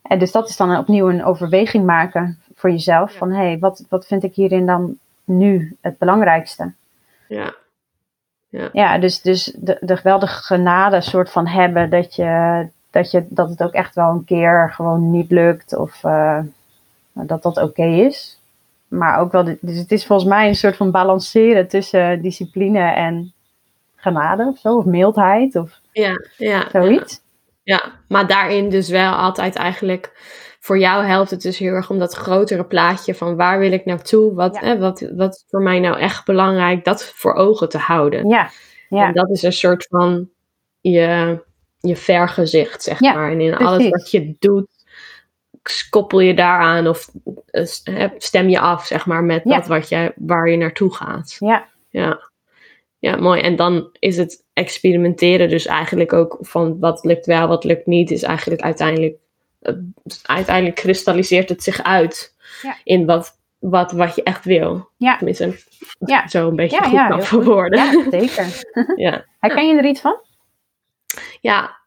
[0.01, 3.13] En dus dat is dan opnieuw een overweging maken voor jezelf.
[3.13, 6.73] Van hé, hey, wat, wat vind ik hierin dan nu het belangrijkste?
[7.27, 7.53] Ja.
[8.49, 13.11] Ja, ja dus, dus de, de, wel de genade soort van hebben dat, je, dat,
[13.11, 15.77] je, dat het ook echt wel een keer gewoon niet lukt.
[15.77, 16.39] Of uh,
[17.11, 18.43] dat dat oké is
[18.87, 23.33] maar ook wel, dus het is volgens mij een soort van balanceren tussen discipline en
[23.95, 27.21] genade of zo, of mildheid of ja, ja, zoiets.
[27.63, 27.81] Ja.
[27.83, 30.11] ja, maar daarin dus wel altijd eigenlijk,
[30.59, 33.85] voor jou helpt het dus heel erg om dat grotere plaatje van waar wil ik
[33.85, 38.27] naartoe, wat, hè, wat, wat voor mij nou echt belangrijk, dat voor ogen te houden.
[38.27, 38.49] Ja,
[38.89, 39.07] ja.
[39.07, 40.29] En dat is een soort van
[40.81, 41.39] je,
[41.79, 43.31] je vergezicht, zeg maar.
[43.31, 44.67] En in alles wat je doet,
[45.89, 47.09] koppel je daaraan of
[47.83, 51.35] eh, stem je af, zeg maar, met dat wat je, waar je naartoe gaat.
[51.39, 51.67] Ja.
[51.89, 52.29] ja.
[52.99, 53.41] Ja, mooi.
[53.41, 58.11] En dan is het experimenteren dus eigenlijk ook van wat lukt wel, wat lukt niet,
[58.11, 59.15] is eigenlijk uiteindelijk,
[59.61, 59.73] uh,
[60.23, 62.77] uiteindelijk kristalliseert het zich uit ja.
[62.83, 64.89] in wat, wat, wat je echt wil.
[64.97, 65.17] Ja.
[65.17, 65.57] Tenminste,
[66.05, 66.27] ja.
[66.27, 67.79] zo een beetje ja, goed ja, kan verwoorden.
[67.79, 68.63] Ja, zeker.
[69.05, 69.25] ja.
[69.39, 70.19] Herken je er iets van?
[71.41, 71.77] Ja,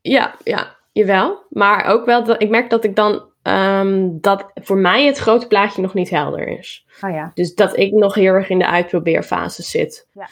[0.00, 0.76] ja, ja.
[0.92, 5.18] Jawel, maar ook wel dat ik merk dat ik dan ehm, dat voor mij het
[5.18, 6.86] grote plaatje nog niet helder is.
[7.00, 7.30] Oh ja.
[7.34, 10.08] Dus dat ik nog heel erg in de uitprobeerfase zit.
[10.12, 10.28] Ja.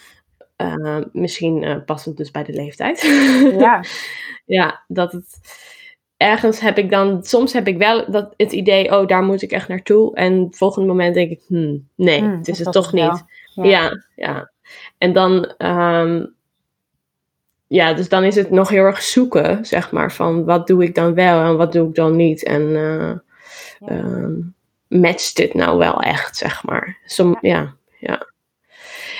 [0.56, 3.00] uh, misschien uh, passend dus bij de leeftijd.
[3.58, 3.84] Ja.
[4.58, 5.38] ja, dat het
[6.18, 9.50] ergens heb ik dan, soms heb ik wel dat, het idee, oh, daar moet ik
[9.50, 10.14] echt naartoe.
[10.14, 13.10] En het volgende moment denk ik, hmm, nee, Hmm, het is het toch wel.
[13.10, 13.24] niet.
[13.54, 13.64] Ja.
[13.64, 14.50] Ja, ja.
[14.98, 16.24] En dan, ehm,
[17.68, 20.94] ja, dus dan is het nog heel erg zoeken, zeg maar, van wat doe ik
[20.94, 22.44] dan wel en wat doe ik dan niet.
[22.44, 23.12] En eh
[23.78, 23.88] Ja.
[23.88, 24.32] ehm,
[24.88, 26.98] matcht dit nou wel echt, zeg maar.
[27.04, 27.74] Som, ja.
[27.98, 28.26] ja,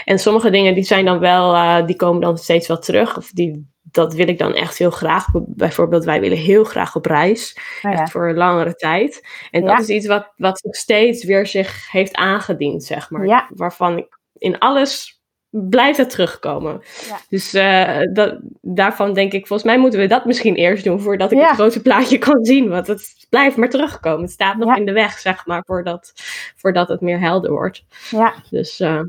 [0.04, 3.16] En sommige dingen die zijn dan wel, eh, die komen dan steeds wel terug.
[3.16, 5.26] Of die, dat wil ik dan echt heel graag.
[5.46, 7.54] Bijvoorbeeld, wij willen heel graag op reis.
[7.82, 8.00] Oh ja.
[8.00, 9.26] Echt voor een langere tijd.
[9.50, 13.26] En dat is iets wat, wat steeds weer zich heeft aangediend, zeg maar.
[13.54, 15.17] Waarvan ik in alles
[15.50, 16.82] blijft het terugkomen.
[17.08, 17.18] Ja.
[17.28, 21.32] Dus eh, dat, daarvan denk ik, volgens mij moeten we dat misschien eerst doen voordat
[21.32, 21.46] ik Ja.
[21.46, 22.68] het grote plaatje kan zien.
[22.68, 24.22] Want het blijft maar terugkomen.
[24.22, 24.76] Het staat nog Ja.
[24.76, 26.12] in de weg, zeg maar, voordat,
[26.56, 27.84] voordat het meer helder wordt.
[28.10, 28.34] Ja.
[28.50, 29.00] Dus eh,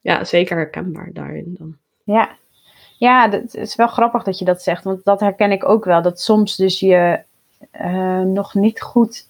[0.00, 1.76] ja, zeker herkenbaar daarin dan.
[2.04, 2.28] Ja.
[2.98, 6.02] Ja, het is wel grappig dat je dat zegt, want dat herken ik ook wel.
[6.02, 7.20] Dat soms dus je
[7.70, 9.26] eh, nog niet goed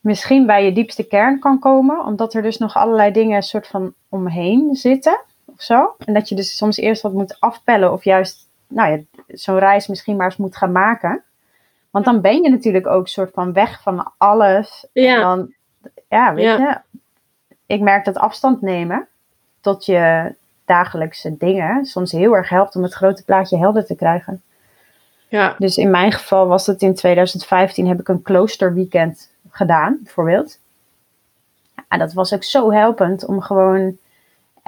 [0.00, 3.66] misschien bij je diepste kern kan komen, omdat er dus nog allerlei dingen een soort
[3.66, 5.20] van omheen zitten
[5.58, 5.94] of zo.
[6.04, 9.86] En dat je dus soms eerst wat moet afpellen of juist, nou ja, zo'n reis
[9.86, 11.22] misschien maar eens moet gaan maken.
[11.90, 14.86] Want dan ben je natuurlijk ook een soort van weg van alles.
[14.92, 15.14] Ja.
[15.14, 15.52] En dan,
[16.08, 16.56] ja, weet Ja.
[16.58, 16.98] je,
[17.66, 19.08] ik merk dat afstand nemen
[19.60, 24.42] tot je dagelijkse dingen soms heel erg helpt om het grote plaatje helder te krijgen.
[25.28, 30.58] Ja, Dus in mijn geval was het in 2015 heb ik een kloosterweekend gedaan, bijvoorbeeld.
[31.88, 33.98] En dat was ook zo helpend om gewoon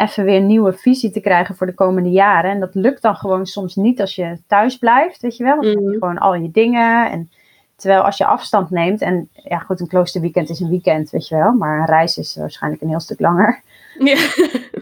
[0.00, 2.50] even weer een nieuwe visie te krijgen voor de komende jaren.
[2.50, 5.54] En dat lukt dan gewoon soms niet als je thuis blijft, weet je wel.
[5.56, 5.92] Dan heb je Mhm.
[5.98, 7.10] gewoon al je dingen.
[7.10, 7.30] En
[7.76, 11.36] terwijl als je afstand neemt, en ja goed, een kloosterweekend is een weekend, weet je
[11.36, 11.52] wel.
[11.52, 13.62] Maar een reis is waarschijnlijk een heel stuk langer.
[13.98, 14.16] ja.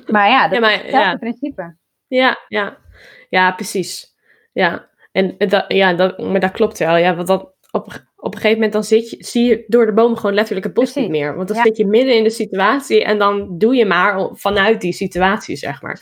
[0.06, 1.16] Maar ja, dat Ja, maar- is hetzelfde ja.
[1.16, 1.74] principe.
[2.06, 2.76] Ja, ja.
[3.28, 4.14] Ja, precies.
[4.52, 6.96] Ja, en dat, ja, dat, maar dat klopt wel.
[6.96, 9.92] Ja, want dan op, op een gegeven moment dan zit je, zie je door de
[9.92, 11.02] bomen gewoon letterlijk het bos Precies.
[11.10, 11.36] niet meer.
[11.36, 11.62] Want dan Ja.
[11.62, 15.82] zit je midden in de situatie en dan doe je maar vanuit die situatie, zeg
[15.82, 16.00] maar.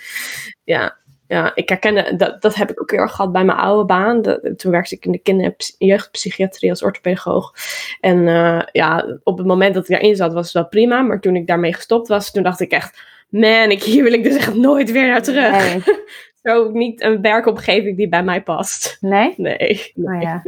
[0.64, 0.96] Ja,
[1.28, 4.22] ja ik herkende, dat, dat heb ik ook heel erg gehad bij mijn oude baan.
[4.56, 5.44] Toen werkte ik in de kinder-
[5.78, 7.52] en jeugdpsychiatrie als orthopedagoog.
[8.00, 11.02] En eh, ja, op het moment dat ik daarin zat was het wel prima.
[11.02, 13.00] Maar toen ik daarmee gestopt was, toen dacht ik echt...
[13.28, 15.50] Man, ik, hier wil ik dus echt nooit weer naar terug.
[15.74, 15.82] Nee.
[16.42, 18.96] Zo niet een werkomgeving die bij mij past.
[19.00, 19.34] Nee?
[19.36, 19.56] Nee.
[19.94, 20.14] nee.
[20.16, 20.42] Oh ja.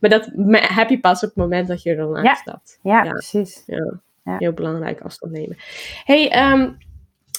[0.00, 2.78] Maar dat heb je pas op het moment dat je er dan uitstapt.
[2.82, 3.10] Ja, Ja.
[3.10, 3.62] precies.
[3.66, 3.96] Ja.
[4.38, 5.56] Heel belangrijk afstand nemen.
[6.04, 6.70] hey, ehm,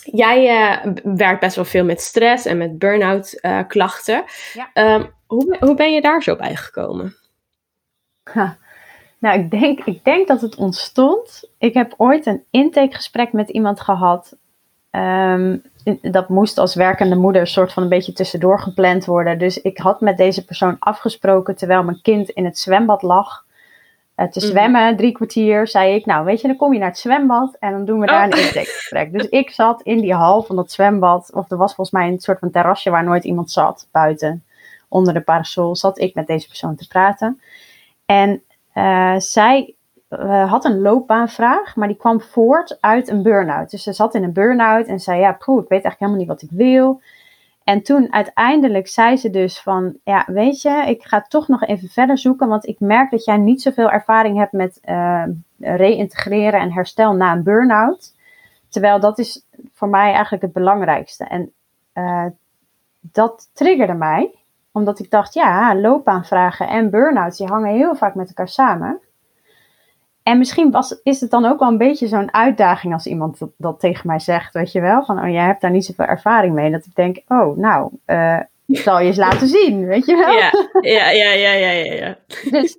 [0.03, 4.23] jij eh, werkt best wel veel met stress en met burn-out eh, klachten.
[4.53, 4.69] Ja.
[4.73, 7.15] Ehm, hoe, hoe ben je daar zo bij gekomen?
[8.23, 8.57] Ha.
[9.19, 11.49] Nou, ik denk, ik denk dat het ontstond.
[11.57, 14.37] Ik heb ooit een intakegesprek met iemand gehad.
[14.89, 15.57] Ehm,
[16.01, 19.39] dat moest als werkende moeder een soort van een beetje tussendoor gepland worden.
[19.39, 23.45] Dus ik had met deze persoon afgesproken terwijl mijn kind in het zwembad lag.
[24.15, 24.47] eh, te Mhm.
[24.47, 27.71] zwemmen, drie kwartier, zei ik, nou weet je, dan kom je naar het zwembad en
[27.71, 28.37] dan doen we daar Oh.
[28.37, 29.11] een intakegesprek.
[29.13, 32.19] Dus ik zat in die hal van dat zwembad, of er was volgens mij een
[32.19, 34.43] soort van terrasje waar nooit iemand zat, buiten,
[34.89, 37.41] onder de parasol, zat ik met deze persoon te praten.
[38.05, 38.43] En
[38.73, 39.73] eh, zij
[40.19, 43.71] eh, had een loopbaanvraag, maar die kwam voort uit een burn-out.
[43.71, 46.27] Dus ze zat in een burn-out en zei, ja, poeh, ik weet eigenlijk helemaal niet
[46.27, 47.01] wat ik wil.
[47.63, 51.89] En toen uiteindelijk zei ze dus van, ja, weet je, ik ga toch nog even
[51.89, 55.23] verder zoeken, want ik merk dat jij niet zoveel ervaring hebt met eh
[55.63, 58.15] reïntegreren en herstel na een burn-out.
[58.69, 61.23] Terwijl dat is voor mij eigenlijk het belangrijkste.
[61.23, 61.51] En
[61.93, 62.25] eh,
[62.99, 64.35] dat triggerde mij,
[64.71, 68.99] omdat ik dacht, ja, loopbaanvragen en burn-outs, die hangen heel vaak met elkaar samen.
[70.23, 73.49] En misschien was, is het dan ook wel een beetje zo'n uitdaging als iemand dat,
[73.57, 75.03] dat tegen mij zegt, weet je wel?
[75.03, 76.71] Van, oh, jij hebt daar niet zoveel ervaring mee.
[76.71, 80.31] Dat ik denk, oh, nou, eh, ik zal je eens laten zien, weet je wel?
[80.31, 81.93] Ja, ja, ja, ja, ja, ja.
[81.93, 82.17] ja.
[82.51, 82.77] Dus,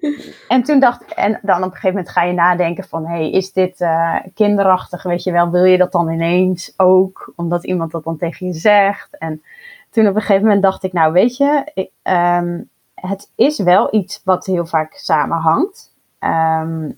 [0.48, 3.30] en toen dacht ik, en dan op een gegeven moment ga je nadenken van, hey,
[3.30, 5.50] is dit eh, kinderachtig, weet je wel?
[5.50, 9.16] Wil je dat dan ineens ook, omdat iemand dat dan tegen je zegt?
[9.18, 9.42] En
[9.90, 12.61] toen op een gegeven moment dacht ik, nou weet je, ik, ehm,
[12.94, 15.92] het is wel iets wat heel vaak samenhangt.
[16.18, 16.90] Ehm,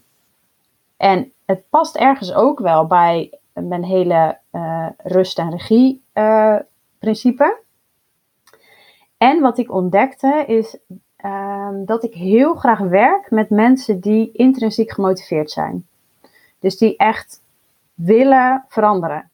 [0.96, 6.56] en het past ergens ook wel bij mijn hele eh, rust- en regie eh.
[9.16, 10.78] En wat ik ontdekte is
[11.16, 15.86] ehm, dat ik heel graag werk met mensen die intrinsiek gemotiveerd zijn.
[16.58, 17.42] Dus die echt
[17.94, 19.30] willen veranderen.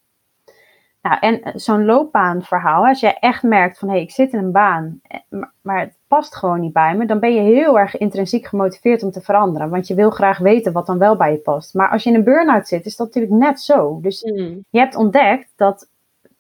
[1.03, 4.53] Nou, en zo'n loopbaanverhaal, als jij echt merkt van hé, hey, ik zit in een
[4.53, 7.97] baan, eh, maar- maar het past gewoon niet bij me, dan ben je heel erg
[7.97, 9.71] intrinsiek gemotiveerd om te veranderen.
[9.71, 11.75] Want je wil graag weten wat dan wel bij je past.
[11.75, 13.99] Maar als je in een burn-out zit, is dat natuurlijk net zo.
[14.03, 14.65] Dus Mm.
[14.71, 15.91] je hebt ontdekt dat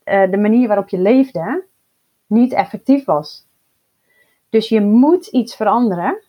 [0.04, 1.64] eh, de manier waarop je leefde
[2.26, 3.46] niet effectief was.
[4.50, 6.22] Dus je moet iets veranderen.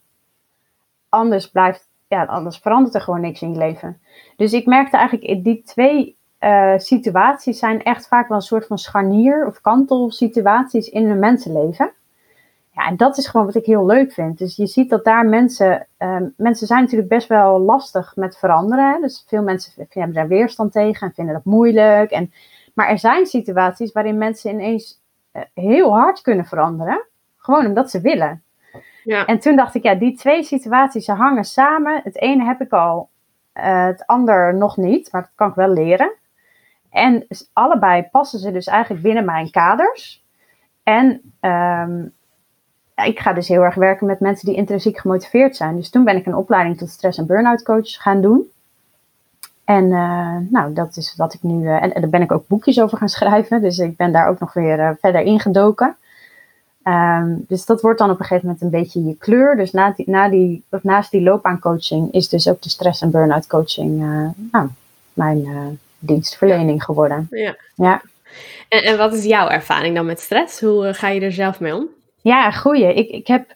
[1.10, 4.02] Anders, blijft, ja, anders verandert er gewoon niks in je leven.
[4.36, 8.78] Dus ik merkte eigenlijk, die twee uh, situaties zijn echt vaak wel een soort van
[8.78, 11.92] scharnier of kantelsituaties in een mensenleven.
[12.72, 14.38] Ja, en dat is gewoon wat ik heel leuk vind.
[14.38, 19.02] Dus je ziet dat daar mensen, uh, mensen zijn natuurlijk best wel lastig met veranderen.
[19.02, 22.12] Dus veel mensen hebben daar weerstand tegen en vinden dat moeilijk.
[22.12, 22.34] En,
[22.74, 25.02] maar er zijn situaties waarin mensen ineens
[25.34, 27.06] uh, heel hard kunnen veranderen.
[27.38, 28.44] Gewoon omdat ze willen.
[29.04, 29.26] Ja.
[29.26, 32.02] En toen dacht ik, ja, die twee situaties ze hangen samen.
[32.04, 33.10] Het ene heb ik al,
[33.54, 36.12] uh, het ander nog niet, maar dat kan ik wel leren.
[36.94, 40.24] En allebei passen ze dus eigenlijk binnen mijn kaders.
[40.84, 42.14] En um,
[42.96, 45.76] ik ga dus heel erg werken met mensen die intrinsiek gemotiveerd zijn.
[45.76, 48.52] Dus toen ben ik een opleiding tot stress- en burn-out coach gaan doen.
[49.64, 51.64] En uh, nou, dat is wat ik nu.
[51.64, 53.62] Uh, en, en, daar ben ik ook boekjes over gaan schrijven.
[53.62, 55.96] Dus ik ben daar ook nog weer uh, verder ingedoken.
[56.84, 59.56] Um, dus dat wordt dan op een gegeven moment een beetje je kleur.
[59.56, 63.48] Dus na die, na die, naast die loopbaancoaching is dus ook de stress- en burn-out
[63.48, 64.00] coaching
[64.52, 64.68] nou,
[65.14, 67.28] mijn dienstverlening geworden.
[67.30, 67.56] Ja.
[67.76, 68.02] ja.
[68.70, 70.62] En, en wat is jouw ervaring dan met stress?
[70.62, 71.88] Hoe ga je er zelf mee om?
[72.22, 72.94] Ja, goeie.
[72.94, 73.56] Ik, ik heb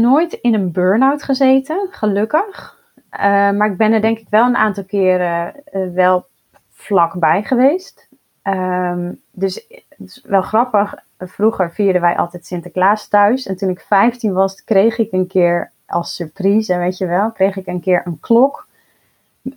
[0.00, 2.76] nooit in een burn-out gezeten, gelukkig.
[3.12, 6.26] Uh, maar ik ben er denk ik wel een aantal keren uh, wel
[6.72, 8.08] vlakbij geweest.
[8.42, 9.54] Um, dus
[9.88, 10.94] het is wel grappig.
[11.18, 13.46] Vroeger vierden wij altijd Sinterklaas thuis.
[13.46, 17.56] En toen ik 15 was, kreeg ik een keer als surprise, weet je wel, kreeg
[17.56, 18.66] ik een keer een klok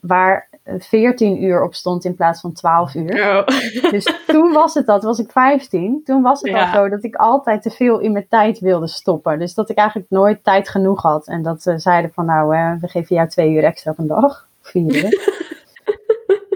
[0.02, 3.38] waar 14 uur op stond in plaats van 12 uur.
[3.38, 3.48] Oh.
[3.92, 6.02] Dus toen was het dat, was ik 15.
[6.04, 9.40] Toen was het al zo dat ik altijd te veel in mijn tijd wilde stoppen.
[9.40, 11.28] Dus dat ik eigenlijk nooit tijd genoeg had.
[11.28, 14.08] En dat ze zeiden van nou, uh, we geven jou twee uur extra op een
[14.08, 14.48] dag.
[14.62, 15.38] Vier uur.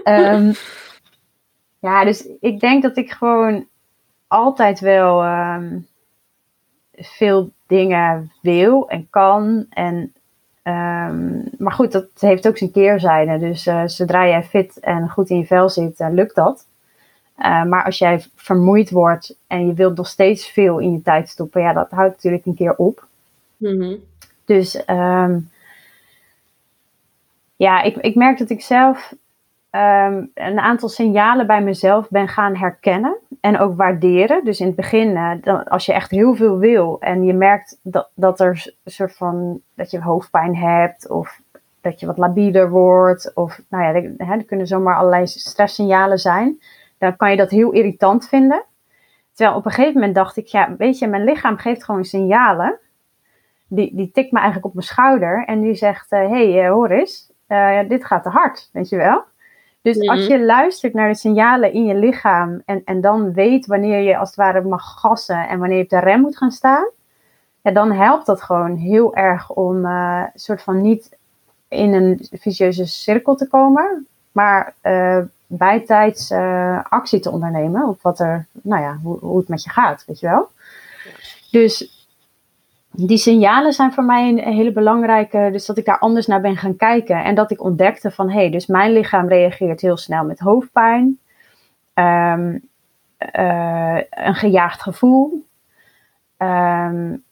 [0.04, 0.52] um,
[1.88, 3.66] ja, dus ik denk dat ik gewoon
[4.26, 5.86] altijd wel um,
[6.92, 9.66] veel dingen wil en kan.
[9.70, 10.12] En
[10.64, 13.38] Um, maar goed, dat heeft ook zijn keerzijde.
[13.38, 16.66] Dus uh, zodra jij fit en goed in je vel zit, uh, lukt dat.
[17.38, 21.28] Uh, maar als jij vermoeid wordt en je wilt nog steeds veel in je tijd
[21.28, 23.06] stoppen, ja, dat houdt natuurlijk een keer op.
[23.56, 23.96] Mm -hmm.
[24.44, 25.50] Dus um,
[27.56, 29.14] ja, ik, ik merk dat ik zelf
[29.74, 34.44] um, een aantal signalen bij mezelf ben gaan herkennen en ook waarderen.
[34.44, 38.10] Dus in het begin, dan, als je echt heel veel wil en je merkt dat,
[38.14, 41.40] dat er een soort van dat je hoofdpijn hebt of
[41.80, 46.60] dat je wat labieler wordt of nou ja, er, kunnen zomaar allerlei stresssignalen zijn,
[46.98, 48.64] dan kan je dat heel irritant vinden.
[49.32, 52.78] Terwijl op een gegeven moment dacht ik, ja, weet je, mijn lichaam geeft gewoon signalen.
[53.68, 56.70] Die, die tikt me eigenlijk op mijn schouder en die zegt, hé, uh, hey, uh,
[56.70, 57.32] hoor eens,
[57.88, 59.24] dit gaat te hard, weet je wel.
[59.82, 60.32] Dus als mhm.
[60.32, 64.28] je luistert naar de signalen in je lichaam en, en dan weet wanneer je als
[64.28, 66.90] het ware mag gassen en wanneer je op de rem moet gaan staan,
[67.62, 71.16] ja, dan helpt dat gewoon heel erg om uh, soort van niet
[71.68, 78.20] in een vicieuze cirkel te komen, maar uh, bijtijds uh, actie te ondernemen op wat
[78.20, 80.48] er, nou ja, hoe, hoe het met je gaat, weet je wel.
[81.50, 81.91] Dus
[82.92, 85.48] die signalen zijn voor mij een hele belangrijke.
[85.52, 87.24] Dus dat ik daar anders naar ben gaan kijken.
[87.24, 91.18] En dat ik ontdekte van hé, hey, dus mijn lichaam reageert heel snel met hoofdpijn.
[91.94, 92.70] Um,
[93.36, 95.46] uh, een gejaagd gevoel.
[96.38, 97.22] Um,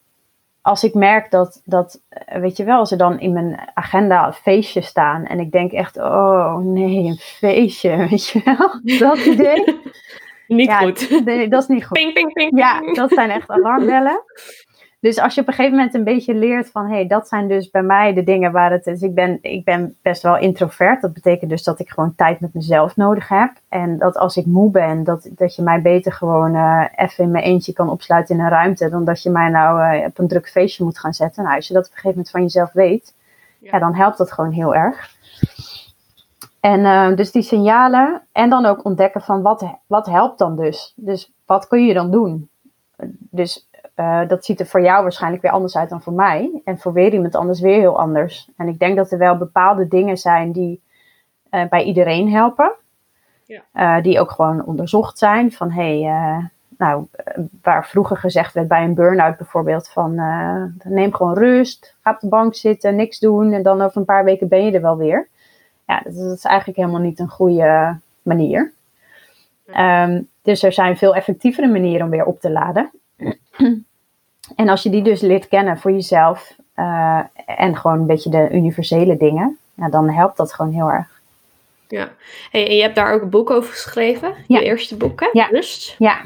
[0.63, 4.87] als ik merk dat, dat, weet je wel, als er dan in mijn agenda feestjes
[4.87, 5.25] staan.
[5.25, 8.99] En ik denk echt, oh nee, een feestje, weet je wel.
[8.99, 9.65] Dat idee.
[10.47, 11.25] niet ja, goed.
[11.25, 11.99] Nee, dat is niet goed.
[11.99, 14.23] Ping, ping, ping, ja, dat zijn echt alarmbellen.
[15.01, 17.49] Dus als je op een gegeven moment een beetje leert van, hé, hey, dat zijn
[17.49, 19.03] dus bij mij de dingen waar het is.
[19.03, 21.01] Ik ben, ik ben best wel introvert.
[21.01, 23.53] Dat betekent dus dat ik gewoon tijd met mezelf nodig heb.
[23.69, 27.31] En dat als ik moe ben, dat, dat je mij beter gewoon uh, even in
[27.31, 28.89] mijn eentje kan opsluiten in een ruimte.
[28.89, 31.43] Dan dat je mij nou uh, op een druk feestje moet gaan zetten.
[31.45, 33.15] Nou, als je dat op een gegeven moment van jezelf weet,
[33.59, 35.19] ja, ja dan helpt dat gewoon heel erg.
[36.61, 40.93] En uh, dus die signalen en dan ook ontdekken van wat, wat helpt dan dus.
[40.97, 42.51] Dus wat kun je dan doen?
[43.31, 46.61] Dus uh, dat ziet er voor jou waarschijnlijk weer anders uit dan voor mij.
[46.65, 48.51] En voor weer iemand anders weer heel anders.
[48.57, 50.81] En ik denk dat er wel bepaalde dingen zijn die
[51.51, 52.73] uh, bij iedereen helpen.
[53.45, 53.63] Ja.
[53.75, 55.53] Uh, die ook gewoon onderzocht zijn.
[55.53, 57.07] Van hé, hey, nou,
[57.63, 60.15] waar vroeger gezegd werd bij een burn-out bijvoorbeeld van
[60.85, 64.25] neem gewoon rust, ga op de bank zitten, niks doen en dan over een paar
[64.25, 65.29] weken ben je er wel weer.
[65.87, 68.73] Ja, dat, dat is eigenlijk helemaal niet een goede manier.
[69.77, 72.91] Um, dus er zijn veel effectievere manieren om weer op te laden.
[74.57, 78.49] En als je die dus leert kennen voor jezelf uh, en gewoon een beetje de
[78.53, 81.21] universele dingen, ja, dan helpt dat gewoon heel erg.
[81.89, 82.13] Ja,
[82.51, 84.59] hey, en je hebt daar ook een boek over geschreven, Ja.
[84.59, 85.29] je eerste boek, hè?
[85.33, 85.49] Ja.
[85.51, 85.95] Lust.
[85.99, 86.21] Ja,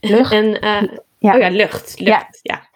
[0.00, 0.32] Lucht.
[0.32, 0.82] En, eh,
[1.18, 1.34] Ja.
[1.34, 2.00] Oh ja, lucht.
[2.00, 2.40] lucht.
[2.42, 2.68] Ja.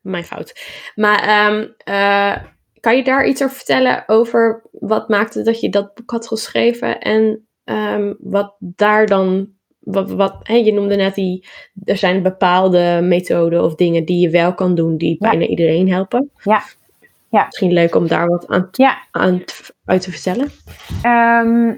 [0.00, 0.60] mijn fout.
[0.94, 2.36] Maar ehm, eh,
[2.80, 7.00] kan je daar iets over vertellen over wat maakte dat je dat boek had geschreven
[7.00, 9.48] en ehm, wat daar dan,
[9.84, 11.46] wat, wat hè, je noemde net die,
[11.84, 15.28] er zijn bepaalde methoden of dingen die je wel kan doen die Ja.
[15.30, 16.30] bijna iedereen helpen.
[16.42, 16.62] Ja.
[17.28, 17.44] Ja.
[17.44, 18.98] Misschien leuk om daar wat aan, ja.
[19.10, 19.42] aan
[19.84, 20.50] uit te vertellen.
[21.02, 21.74] Ehm,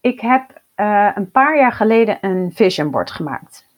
[0.00, 3.70] ik heb eh, een paar jaar geleden een vision board gemaakt.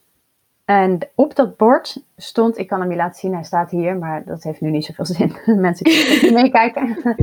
[0.65, 4.25] En op dat bord stond, ik kan hem je laten zien, hij staat hier, maar
[4.25, 5.37] dat heeft nu niet zoveel zin.
[5.61, 7.17] Mensen kunnen niet meekijken.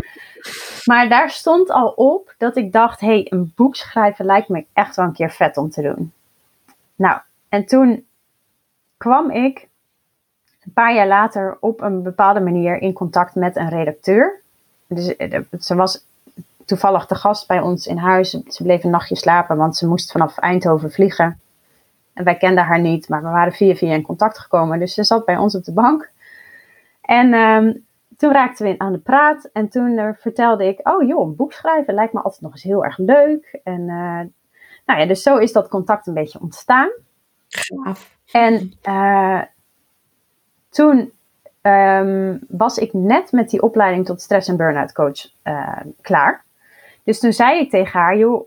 [0.85, 4.65] Maar daar stond al op dat ik dacht, hé, hey, een boek schrijven lijkt me
[4.73, 6.13] echt wel een keer vet om te doen.
[6.95, 7.19] Nou,
[7.49, 8.05] en toen
[8.97, 9.67] kwam ik
[10.63, 14.41] een paar jaar later op een bepaalde manier in contact met een redacteur.
[14.87, 16.05] Dus eh, ze was
[16.65, 18.29] toevallig te gast bij ons in huis.
[18.29, 21.39] Ze bleef een nachtje slapen, want ze moest vanaf Eindhoven vliegen.
[22.13, 24.79] En wij kenden haar niet, maar we waren via via in contact gekomen.
[24.79, 26.09] Dus ze zat bij ons op de bank.
[27.01, 27.73] En ehm,
[28.21, 29.49] toen raakten we aan de praat.
[29.53, 32.63] En toen eh, vertelde ik, oh joh, een boek schrijven lijkt me altijd nog eens
[32.63, 33.59] heel erg leuk.
[33.63, 34.21] En eh,
[34.85, 36.89] nou ja, dus zo is dat contact een beetje ontstaan.
[37.47, 38.17] Gaaf.
[38.31, 39.41] En eh,
[40.69, 41.11] toen
[41.61, 45.27] ehm, was ik net met die opleiding tot stress- en burn-out coach
[46.01, 46.43] klaar.
[47.03, 48.45] Dus toen zei ik tegen haar, joh,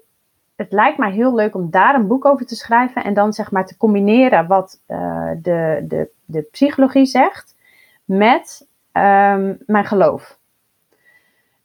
[0.56, 3.50] het lijkt mij heel leuk om daar een boek over te schrijven en dan zeg
[3.50, 7.54] maar te combineren wat de, de, de psychologie zegt
[8.04, 10.38] met ehm, mijn geloof.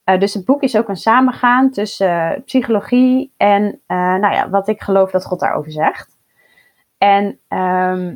[0.04, 4.50] Eh, dus het boek is ook een samengaan tussen eh, psychologie en eh, nou ja,
[4.50, 6.18] wat ik geloof dat God daarover zegt.
[6.98, 8.16] En ehm,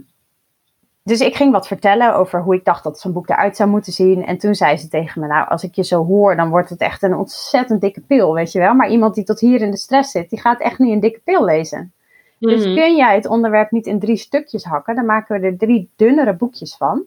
[1.03, 3.93] dus ik ging wat vertellen over hoe ik dacht dat zo'n boek eruit zou moeten
[3.93, 4.25] zien.
[4.25, 6.79] En toen zei ze tegen me, nou, als ik je zo hoor, dan wordt het
[6.79, 8.73] echt een ontzettend dikke pil, weet je wel.
[8.73, 11.21] Maar iemand die tot hier in de stress zit, die gaat echt niet een dikke
[11.23, 11.93] pil lezen.
[12.39, 12.75] Dus Mhm.
[12.75, 16.33] kun jij het onderwerp niet in drie stukjes hakken, dan maken we er drie dunnere
[16.35, 17.03] boekjes van.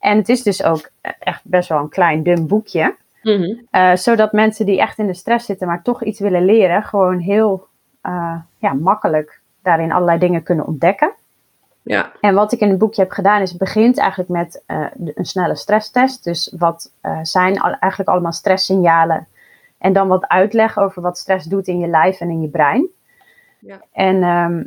[0.00, 2.96] En het is dus ook echt best wel een klein, dun boekje.
[3.22, 3.54] Mhm.
[3.70, 7.18] Eh, zodat mensen die echt in de stress zitten, maar toch iets willen leren, gewoon
[7.18, 7.66] heel
[8.00, 11.12] eh, ja, makkelijk daarin allerlei dingen kunnen ontdekken.
[11.82, 12.12] Ja.
[12.20, 15.24] En wat ik in het boekje heb gedaan, is het begint eigenlijk met eh, een
[15.24, 16.24] snelle stresstest.
[16.24, 16.92] Dus wat
[17.22, 19.26] zijn al, eigenlijk allemaal stresssignalen?
[19.78, 22.86] En dan wat uitleg over wat stress doet in je lijf en in je brein.
[23.58, 23.80] Ja.
[23.92, 24.62] En ehm,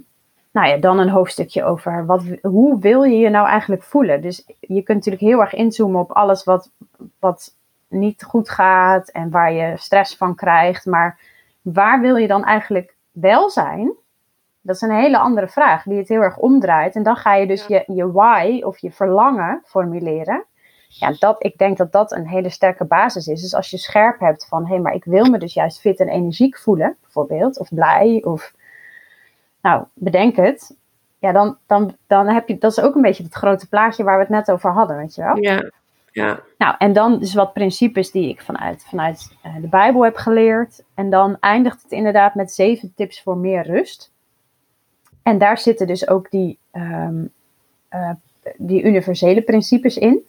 [0.54, 4.22] nou ja, dan een hoofdstukje over wat, hoe wil je je nou eigenlijk voelen?
[4.22, 6.72] Dus je kunt natuurlijk heel erg inzoomen op alles wat,
[7.20, 7.56] wat
[7.88, 10.86] niet goed gaat en waar je stress van krijgt.
[10.86, 11.20] Maar
[11.62, 13.94] waar wil je dan eigenlijk wel zijn?
[14.62, 16.96] Dat is een hele andere vraag die het heel erg omdraait.
[16.96, 20.46] En dan ga je dus je, je why of je verlangen formuleren.
[20.88, 23.42] Ja, dat, ik denk dat dat een hele sterke basis is.
[23.42, 26.00] Dus als je scherp hebt van, hé, hey, maar ik wil me dus juist fit
[26.00, 28.54] en energiek voelen, bijvoorbeeld, of blij, of
[29.64, 30.76] nou, bedenk het.
[31.20, 34.16] Ja, dan, dan, dan heb je, dat is ook een beetje het grote plaatje waar
[34.16, 35.38] we het net over hadden, weet je wel.
[35.38, 35.72] Ja.
[36.14, 36.40] Ja.
[36.58, 40.84] Nou, en dan dus wat principes die ik vanuit, vanuit eh, de Bijbel heb geleerd.
[40.94, 44.12] En dan eindigt het inderdaad met zeven tips voor meer rust.
[45.24, 47.26] En daar zitten dus ook die, ehm,
[47.90, 48.12] eh,
[48.58, 50.20] die universele principes in.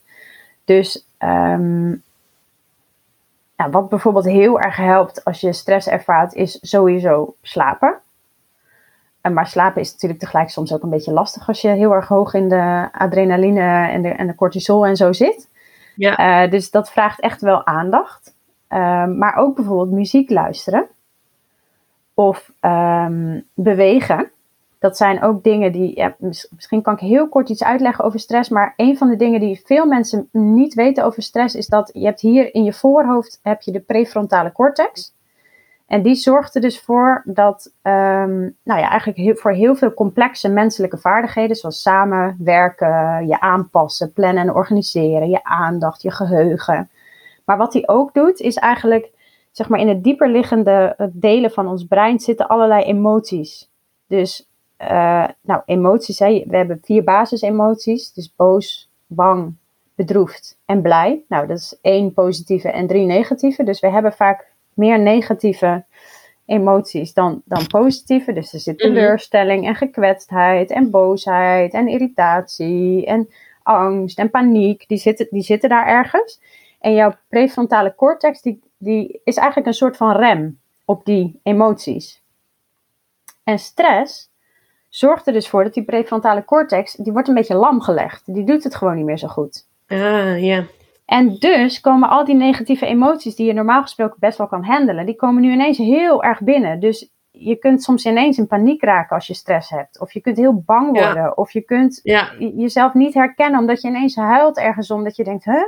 [0.63, 1.87] Dus ehm,
[3.57, 8.01] nou, wat bijvoorbeeld heel erg helpt als je stress ervaart, is sowieso slapen.
[9.25, 12.07] En maar slapen is natuurlijk tegelijk soms ook een beetje lastig als je heel erg
[12.07, 15.49] hoog in de adrenaline en de, en de cortisol en zo zit.
[15.95, 16.15] Ja.
[16.43, 18.35] Eh, dus dat vraagt echt wel aandacht.
[18.67, 20.87] Ehm, maar ook bijvoorbeeld muziek luisteren.
[22.13, 24.31] Of ehm, bewegen.
[24.79, 25.95] Dat zijn ook dingen die.
[25.95, 28.49] Ja, mis- misschien kan ik heel kort iets uitleggen over stress.
[28.49, 31.55] Maar een van de dingen die veel mensen niet weten over stress.
[31.55, 33.39] is dat je hebt hier in je voorhoofd.
[33.43, 35.14] heb je de prefrontale cortex.
[35.87, 37.73] En die zorgt er dus voor dat.
[37.81, 41.55] ehm, nou ja, eigenlijk voor heel veel complexe menselijke vaardigheden.
[41.55, 45.29] zoals samenwerken, je aanpassen, plannen en organiseren.
[45.29, 46.89] je aandacht, je geheugen.
[47.45, 49.13] Maar wat die ook doet, is eigenlijk.
[49.51, 53.69] zeg maar in het dieper liggende eh, delen van ons brein zitten allerlei emoties.
[54.07, 56.43] Dus eh, nou, emoties, hè.
[56.47, 58.13] we hebben vier basisemoties.
[58.13, 59.53] Dus boos, bang,
[59.95, 61.23] bedroefd en blij.
[61.27, 63.63] Nou, dat is één positieve en drie negatieve.
[63.63, 65.85] Dus we hebben vaak meer negatieve
[66.45, 68.33] emoties dan, dan positieve.
[68.33, 68.87] Dus er zit Mhm.
[68.87, 73.29] teleurstelling en gekwetstheid en boosheid en irritatie en
[73.63, 74.87] angst en paniek.
[74.87, 76.41] Die zitten, die zitten daar ergens.
[76.79, 82.23] En jouw prefrontale cortex die, die is eigenlijk een soort van rem op die emoties.
[83.43, 84.29] En stress
[84.89, 88.33] zorgt er dus voor dat die prefrontale cortex, die wordt een beetje lam gelegd.
[88.33, 89.67] Die doet het gewoon niet meer zo goed.
[89.87, 90.63] Ah, ja.
[91.05, 95.05] En dus komen al die negatieve emoties die je normaal gesproken best wel kan handelen,
[95.05, 96.79] die komen nu ineens heel erg binnen.
[96.79, 99.99] Dus je kunt soms ineens in paniek raken als je stress hebt.
[99.99, 101.37] Of je kunt heel bang worden.
[101.37, 101.99] Of je kunt
[102.37, 105.03] jezelf niet herkennen omdat je ineens huilt ergens om.
[105.03, 105.63] Dat je denkt, huh?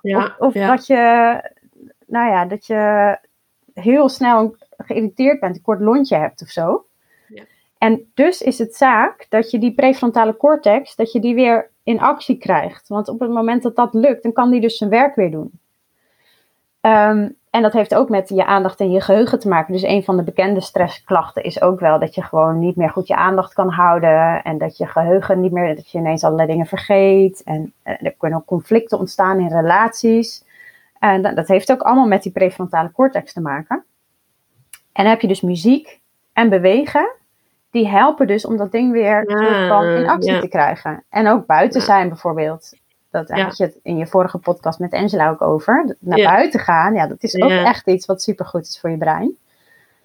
[0.00, 0.96] Ja, of, of dat je,
[2.06, 3.16] nou ja, dat je
[3.74, 6.85] heel snel geïrriteerd bent, een kort lontje hebt of zo.
[7.78, 12.00] En dus is het zaak dat je die prefrontale cortex, dat je die weer in
[12.00, 12.88] actie krijgt.
[12.88, 15.50] Want op het moment dat dat lukt, dan kan die dus zijn werk weer doen.
[16.80, 19.72] Um, en dat heeft ook met je aandacht en je geheugen te maken.
[19.72, 23.06] Dus een van de bekende stressklachten is ook wel dat je gewoon niet meer goed
[23.06, 24.42] je aandacht kan houden.
[24.42, 27.42] En dat je geheugen niet meer, dat je ineens allerlei dingen vergeet.
[27.42, 30.44] En, er kunnen ook conflicten ontstaan in relaties.
[30.98, 33.84] En dat, dat heeft ook allemaal met die prefrontale cortex te maken.
[34.92, 36.00] En dan heb je dus muziek
[36.32, 37.08] en bewegen.
[37.76, 39.24] Die helpen dus om dat ding weer
[39.68, 41.04] van in actie te krijgen.
[41.08, 42.78] En ook buiten zijn bijvoorbeeld.
[43.10, 45.96] Dat had je het in je vorige podcast met Angela ook over.
[45.98, 49.36] Naar buiten gaan, ja, dat is ook echt iets wat supergoed is voor je brein.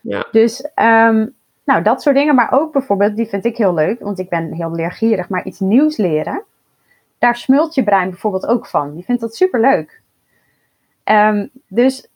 [0.01, 0.27] Ja.
[0.31, 2.35] Dus, um, nou, dat soort dingen.
[2.35, 5.59] Maar ook bijvoorbeeld, die vind ik heel leuk, want ik ben heel leergierig, maar iets
[5.59, 6.43] nieuws leren.
[7.17, 8.93] Daar smult je brein bijvoorbeeld ook van.
[8.93, 10.01] Die vindt dat superleuk.
[11.03, 12.07] Um, dus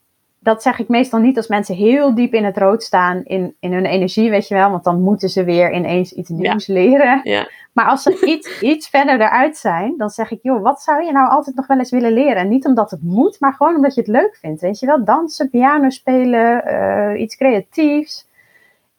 [0.45, 3.73] dat zeg ik meestal niet als mensen heel diep in het rood staan in, in
[3.73, 4.71] hun energie, weet je wel.
[4.71, 7.19] Want dan moeten ze weer ineens iets nieuws leren.
[7.23, 7.49] Ja.
[7.73, 11.11] Maar als ze iets, iets verder eruit zijn, dan zeg ik, joh, wat zou je
[11.11, 12.35] nou altijd nog wel eens willen leren?
[12.35, 14.61] En niet omdat het moet, maar gewoon omdat je het leuk vindt.
[14.61, 18.27] Weet je wel, dansen, piano spelen, uh, iets creatiefs.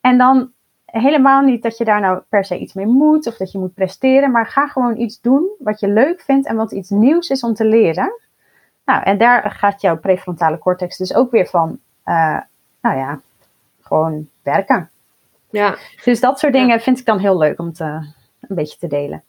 [0.01, 0.51] En dan
[0.85, 3.75] helemaal niet dat je daar nou per se iets mee moet of dat je moet
[3.75, 7.43] presteren, maar ga gewoon iets doen wat je leuk vindt en wat iets nieuws is
[7.43, 8.13] om te leren.
[8.87, 12.41] Nou, en daar gaat jouw prefrontale cortex dus ook weer van, uh,
[12.81, 13.21] nou ja,
[13.81, 14.91] gewoon werken.
[15.51, 15.77] Ja.
[16.05, 17.85] Dus dat soort dingen vind ik dan heel leuk om te,
[18.41, 19.23] een beetje te delen.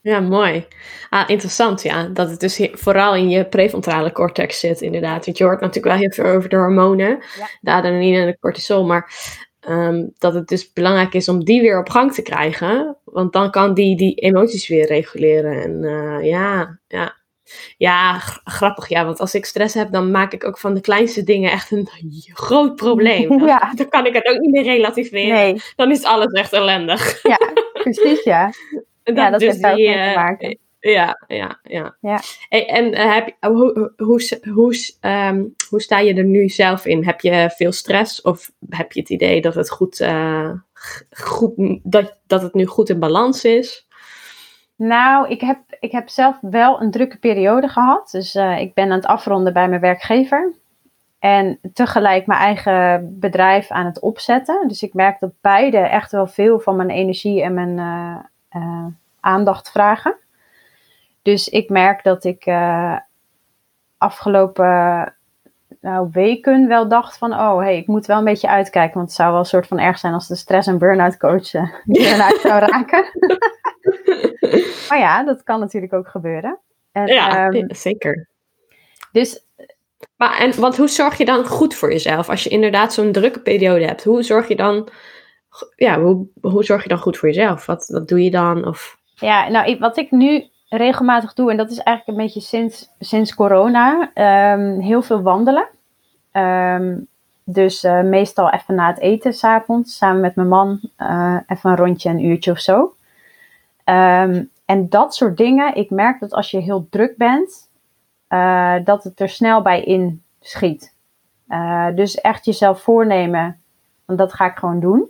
[0.00, 0.66] Ja, mooi.
[1.08, 2.04] Ah, interessant, ja.
[2.04, 5.24] Dat het dus vooral in je prefrontale cortex zit, inderdaad.
[5.24, 7.48] Want je hoort natuurlijk wel heel veel over de hormonen, ja.
[7.60, 8.86] de adrenaline en de cortisol.
[8.86, 9.12] Maar
[9.68, 12.96] um, dat het dus belangrijk is om die weer op gang te krijgen.
[13.04, 15.62] Want dan kan die die emoties weer reguleren.
[15.62, 17.16] En uh, ja, ja,
[17.76, 18.88] ja, grappig.
[18.88, 21.70] Ja, want als ik stress heb, dan maak ik ook van de kleinste dingen echt
[21.70, 21.88] een
[22.32, 23.30] groot probleem.
[23.52, 23.72] Ja.
[23.74, 25.34] Dan kan ik het ook niet meer relativeren.
[25.34, 25.60] Nee.
[25.76, 27.20] Dan is alles echt ellendig.
[27.32, 27.38] Ja,
[27.72, 28.52] precies, ja.
[29.04, 30.58] dat, ja, dat dus heeft te eh, maken.
[30.80, 31.96] Ja, ja, ja.
[32.00, 32.20] ja.
[32.48, 37.04] Hey, en uh, heb, hoe, hoe, hoe, um, hoe sta je er nu zelf in?
[37.04, 40.50] Heb je veel stress of heb je het idee dat het goed, uh,
[41.10, 43.86] goed dat, dat het nu goed in balans is?
[44.76, 48.10] Nou, ik heb, ik heb zelf wel een drukke periode gehad.
[48.10, 50.52] Dus uh, ik ben aan het afronden bij mijn werkgever.
[51.18, 54.68] En tegelijk mijn eigen bedrijf aan het opzetten.
[54.68, 58.16] Dus ik merk dat beide echt wel veel van mijn energie en mijn uh,
[58.62, 58.86] uh,
[59.20, 60.14] aandacht vragen.
[61.22, 62.50] Dus ik merk dat ik
[63.98, 65.14] afgelopen
[65.80, 68.94] nou, weken wel dacht van, oh hey, ik moet wel een beetje uitkijken.
[68.94, 71.54] Want het zou wel een soort van erg zijn als de stress- en burn-out coach
[71.54, 73.04] uh, burn-out zou raken.
[74.88, 76.58] maar ja, dat kan natuurlijk ook gebeuren.
[76.92, 78.28] En, ja, ehm, zeker.
[79.12, 79.46] Dus...
[80.16, 82.28] Maar en want hoe zorg je dan goed voor jezelf?
[82.28, 84.88] Als je inderdaad zo'n drukke periode hebt, hoe zorg je dan...
[85.76, 87.66] Ja, hoe, hoe zorg je dan goed voor jezelf?
[87.66, 88.66] Wat, wat doe je dan?
[88.66, 88.98] Of...
[89.14, 93.34] Ja, nou, wat ik nu regelmatig doe, en dat is eigenlijk een beetje sinds, sinds
[93.34, 94.10] corona,
[94.54, 95.68] um, heel veel wandelen.
[96.32, 97.08] Um,
[97.44, 101.76] dus uh, meestal even na het eten s'avonds, samen met mijn man, uh, even een
[101.76, 102.94] rondje, een uurtje of zo.
[103.84, 107.70] Um, en dat soort dingen, ik merk dat als je heel druk bent,
[108.28, 110.94] uh, dat het er snel bij inschiet.
[111.94, 113.60] dus echt jezelf voornemen,
[114.04, 115.08] want dat ga ik gewoon doen.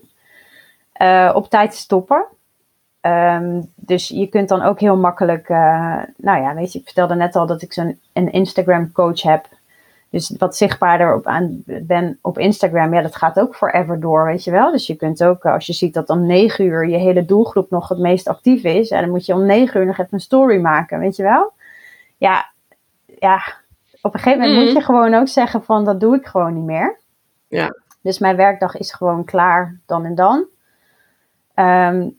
[1.34, 2.24] op tijd stoppen.
[3.00, 5.48] Um, dus je kunt dan ook heel makkelijk,
[6.16, 9.46] nou ja, weet je, ik vertelde net al dat ik zo'n een Instagram coach heb.
[10.12, 14.44] Dus wat zichtbaarder op aan ben op Instagram, ja, dat gaat ook forever door, weet
[14.44, 14.70] je wel.
[14.70, 17.88] Dus je kunt ook, als je ziet dat om negen uur je hele doelgroep nog
[17.88, 20.60] het meest actief is, ja, dan moet je om negen uur nog even een story
[20.60, 21.52] maken, weet je wel.
[22.16, 22.50] Ja,
[23.18, 23.42] ja
[24.02, 24.76] op een gegeven moment moet mhm.
[24.76, 26.98] je gewoon ook zeggen van, dat doe ik gewoon niet meer.
[27.48, 27.76] Ja.
[28.00, 30.46] Dus mijn werkdag is gewoon klaar dan en dan.
[31.54, 32.16] Um,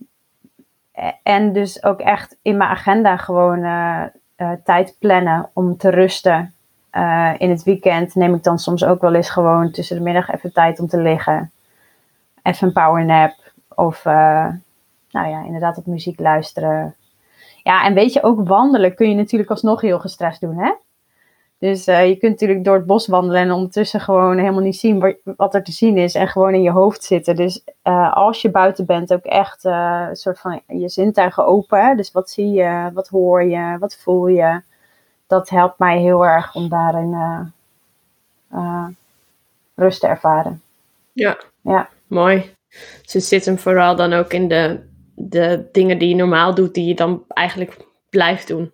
[1.23, 4.03] en dus ook echt in mijn agenda gewoon uh,
[4.37, 6.52] uh, tijd plannen om te rusten.
[6.95, 10.29] Uh, in het weekend neem ik dan soms ook wel eens gewoon tussen de middag
[10.29, 11.51] even tijd om te liggen.
[12.43, 13.33] Even een powernap.
[13.75, 16.95] Of nou ja, inderdaad op muziek luisteren.
[17.63, 20.73] Ja, en weet je, ook wandelen kun je natuurlijk alsnog heel gestrest doen, hè?
[21.57, 25.17] Dus uh, je kunt natuurlijk door het bos wandelen en ondertussen gewoon helemaal niet zien
[25.23, 27.35] wat, er te zien is en gewoon in je hoofd zitten.
[27.35, 27.63] Dus
[28.13, 31.97] als je buiten bent, ook echt een soort van je zintuigen open.
[31.97, 34.61] Dus wat zie je, wat hoor je, wat voel je?
[35.33, 37.13] Dat helpt mij heel erg om daarin
[38.53, 38.87] uh,
[39.75, 40.61] rust te ervaren.
[41.13, 41.37] Ja.
[41.61, 42.53] ja, mooi.
[43.01, 44.79] Dus het zit hem vooral dan ook in de,
[45.15, 47.77] de dingen die je normaal doet, die je dan eigenlijk
[48.09, 48.71] blijft doen.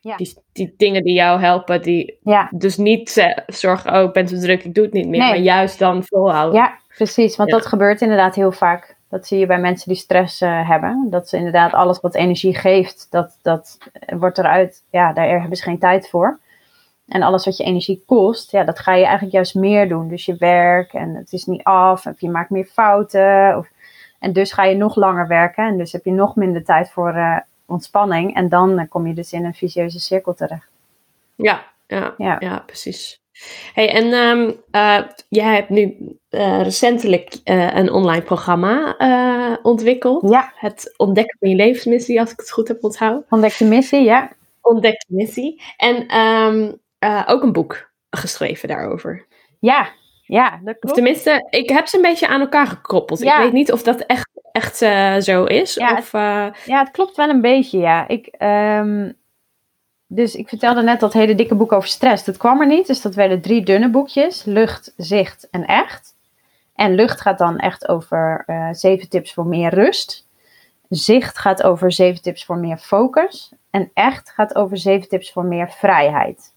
[0.00, 0.16] Ja.
[0.16, 2.48] Die, die dingen die jou helpen, die ja.
[2.50, 5.78] dus niet zorgen, oh ik ben te druk, ik doe het niet meer, maar juist
[5.78, 6.60] dan volhouden.
[6.60, 8.96] Ja, precies, want dat gebeurt inderdaad heel vaak.
[9.10, 11.06] Dat zie je bij mensen die stress uh, hebben.
[11.10, 15.62] Dat ze inderdaad alles wat energie geeft, dat, dat wordt eruit, ja, daar hebben ze
[15.62, 16.38] geen tijd voor.
[17.08, 20.08] En alles wat je energie kost, ja, dat ga je eigenlijk juist meer doen.
[20.08, 23.56] Dus je werk en het is niet af, of je maakt meer fouten.
[23.58, 23.68] Of,
[24.18, 27.14] en dus ga je nog langer werken en dus heb je nog minder tijd voor
[27.14, 28.34] uh, ontspanning.
[28.34, 30.68] En dan kom je dus in een vicieuze cirkel terecht.
[31.34, 32.36] Ja, ja, ja.
[32.38, 33.19] ja precies.
[33.74, 35.96] Hey, en um, uh, jij hebt nu
[36.30, 38.96] uh, recentelijk uh, een online programma
[39.62, 40.30] ontwikkeld.
[40.30, 40.52] Ja.
[40.56, 43.24] Het Ontdekken van je levensmissie, als ik het goed heb onthouden.
[43.28, 44.32] Ontdek je missie, ja.
[44.60, 45.62] Ontdek je missie.
[45.76, 46.80] En um,
[47.26, 49.26] ook een boek geschreven daarover.
[49.58, 49.88] Ja,
[50.22, 50.84] ja, dat klopt.
[50.84, 53.18] Of tenminste, ik heb ze een beetje aan elkaar gekoppeld.
[53.20, 53.36] Ja.
[53.36, 54.76] Ik weet niet of dat echt, echt
[55.24, 55.74] zo is.
[55.74, 58.08] Ja, of, het, ja, het klopt wel een beetje, ja.
[58.08, 58.34] Ik...
[58.38, 59.18] Um
[60.12, 62.24] dus ik vertelde net dat hele dikke boek over stress.
[62.24, 62.86] Dat kwam er niet.
[62.86, 64.44] Dus dat werden drie dunne boekjes.
[64.44, 66.14] Lucht, zicht en echt.
[66.74, 70.26] En lucht gaat dan echt over uh, zeven tips voor meer rust.
[70.88, 73.52] Zicht gaat over zeven tips voor meer focus.
[73.70, 76.54] En echt gaat over zeven tips voor meer vrijheid.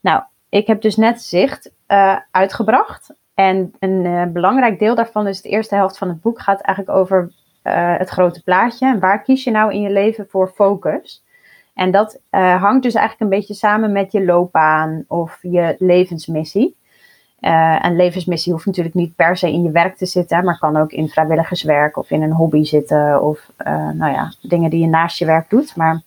[0.00, 3.14] Nou, ik heb dus net zicht uh, uitgebracht.
[3.34, 6.98] En een uh, belangrijk deel daarvan, dus de eerste helft van het boek, gaat eigenlijk
[6.98, 7.32] over
[7.98, 8.86] het grote plaatje.
[8.86, 11.23] En waar kies je nou in je leven voor focus?
[11.74, 16.76] En dat uh, hangt dus eigenlijk een beetje samen met je loopbaan of je levensmissie.
[17.40, 20.76] Uh, een levensmissie hoeft natuurlijk niet per se in je werk te zitten, maar kan
[20.76, 24.86] ook in vrijwilligerswerk of in een hobby zitten of uh, nou ja, dingen die je
[24.86, 25.76] naast je werk doet.
[25.76, 26.02] Maar...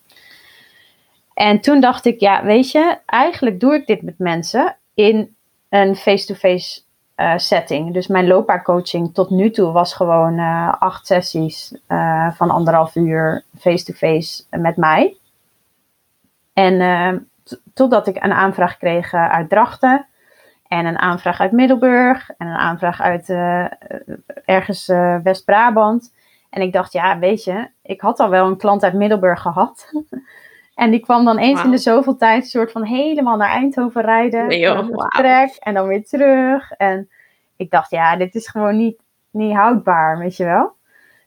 [1.34, 5.36] En toen dacht ik, ja, weet je, eigenlijk doe ik dit met mensen in
[5.68, 6.80] een face-to-face
[7.14, 7.92] -face, setting.
[7.92, 10.38] Dus mijn loopbaancoaching tot nu toe was gewoon
[10.78, 11.74] acht sessies
[12.34, 15.16] van anderhalf uur face-to-face -face met mij.
[16.58, 17.12] En uh,
[17.74, 20.06] totdat ik een aanvraag kreeg uh, uit Drachten.
[20.68, 22.30] En een aanvraag uit Middelburg.
[22.38, 23.66] En een aanvraag uit uh,
[24.44, 24.86] ergens
[25.22, 26.14] West-Brabant.
[26.50, 29.92] En ik dacht, ja, weet je, ik had al wel een klant uit Middelburg gehad.
[30.74, 34.46] en die kwam dan eens in de zoveel tijd soort van helemaal naar Eindhoven rijden.
[34.46, 35.48] Nee, joh, wow.
[35.58, 36.72] En dan weer terug.
[36.72, 37.08] En
[37.56, 39.00] ik dacht, ja, dit is gewoon niet,
[39.30, 40.76] niet houdbaar, weet je wel.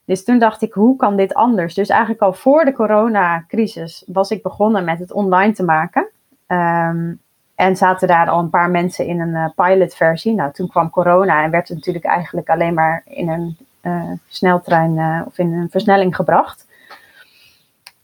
[0.04, 1.74] Dus toen dacht ik, hoe kan dit anders?
[1.74, 6.08] Dus eigenlijk al voor de coronacrisis was ik begonnen met het online te maken.
[6.46, 7.20] Um,
[7.54, 10.34] en zaten daar al een paar mensen in een uh, pilotversie.
[10.34, 14.96] Nou, toen kwam corona en werd het natuurlijk eigenlijk alleen maar in een uh, sneltrein
[14.96, 16.66] uh, of in een versnelling gebracht.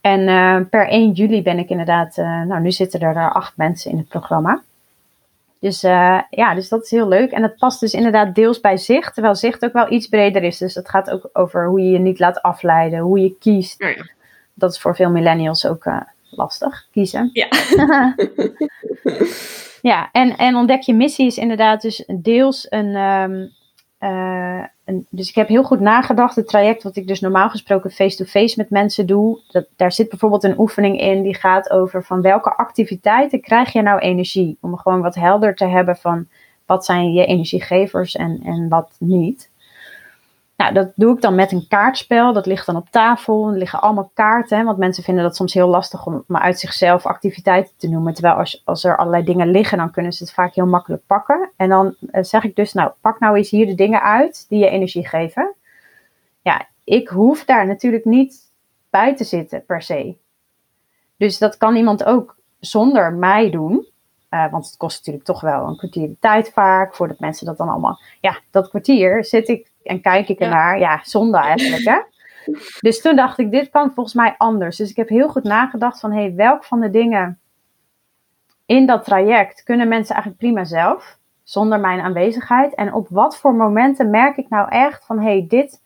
[0.01, 0.25] En
[0.69, 4.07] per 1 juli ben ik inderdaad, nou nu zitten er daar acht mensen in het
[4.07, 4.61] programma.
[5.59, 7.31] Dus uh, ja, dus dat is heel leuk.
[7.31, 10.57] En het past dus inderdaad deels bij zicht, terwijl zicht ook wel iets breder is.
[10.57, 13.83] Dus het gaat ook over hoe je je niet laat afleiden, hoe je kiest.
[13.83, 14.05] Ja,
[14.53, 17.29] Dat is voor veel millennials ook uh, lastig, kiezen.
[17.33, 17.47] Ja.
[19.91, 23.51] ja, en, en ontdek je missie is inderdaad dus deels een, um,
[23.99, 24.63] uh,
[25.09, 26.35] dus ik heb heel goed nagedacht.
[26.35, 29.39] Het traject wat ik dus normaal gesproken face-to-face met mensen doe.
[29.75, 33.99] Daar zit bijvoorbeeld een oefening in die gaat over van welke activiteiten krijg je nou
[33.99, 34.57] energie?
[34.61, 36.27] Om gewoon wat helder te hebben van
[36.65, 39.48] wat zijn je energiegevers en, en wat niet.
[40.59, 42.33] Nou, dat doe ik dan met een kaartspel.
[42.33, 43.47] Dat ligt dan op tafel.
[43.47, 44.65] Er liggen allemaal kaarten.
[44.65, 48.13] Want mensen vinden dat soms heel lastig om maar uit zichzelf activiteiten te noemen.
[48.13, 51.51] Terwijl als, als er allerlei dingen liggen, dan kunnen ze het vaak heel makkelijk pakken.
[51.55, 54.59] En dan uh, zeg ik dus, nou, pak nou eens hier de dingen uit die
[54.59, 55.53] je energie geven.
[56.41, 58.51] Ja, ik hoef daar natuurlijk niet
[58.89, 60.17] bij te zitten per se.
[61.17, 63.87] Dus dat kan iemand ook zonder mij doen.
[64.29, 67.57] Uh, want het kost natuurlijk toch wel een kwartier de tijd vaak, voordat mensen dat
[67.57, 67.99] dan allemaal...
[68.21, 70.79] Ja, dat kwartier zit ik en kijk ik ernaar.
[70.79, 71.99] Ja, zonde eigenlijk, hè?
[72.79, 74.77] Dus toen dacht ik, dit kan volgens mij anders.
[74.77, 77.39] Dus ik heb heel goed nagedacht van, hé, hey, welk van de dingen
[78.65, 82.75] in dat traject kunnen mensen eigenlijk prima zelf, zonder mijn aanwezigheid?
[82.75, 85.81] En op wat voor momenten merk ik nou echt van, hé, hey, dit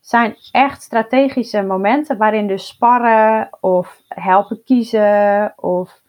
[0.00, 6.02] zijn echt strategische momenten waarin dus sparren of helpen kiezen of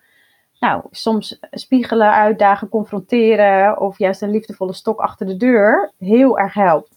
[0.60, 6.54] nou, soms spiegelen, uitdagen, confronteren of juist een liefdevolle stok achter de deur heel erg
[6.54, 6.95] helpt.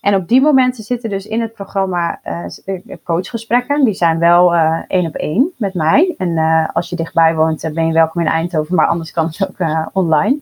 [0.00, 2.20] En op die momenten zitten dus in het programma
[2.66, 3.84] uh, coachgesprekken.
[3.84, 6.14] Die zijn wel uh, één op één met mij.
[6.18, 9.48] En uh, als je dichtbij woont, ben je welkom in Eindhoven, maar anders kan het
[9.48, 10.38] ook online.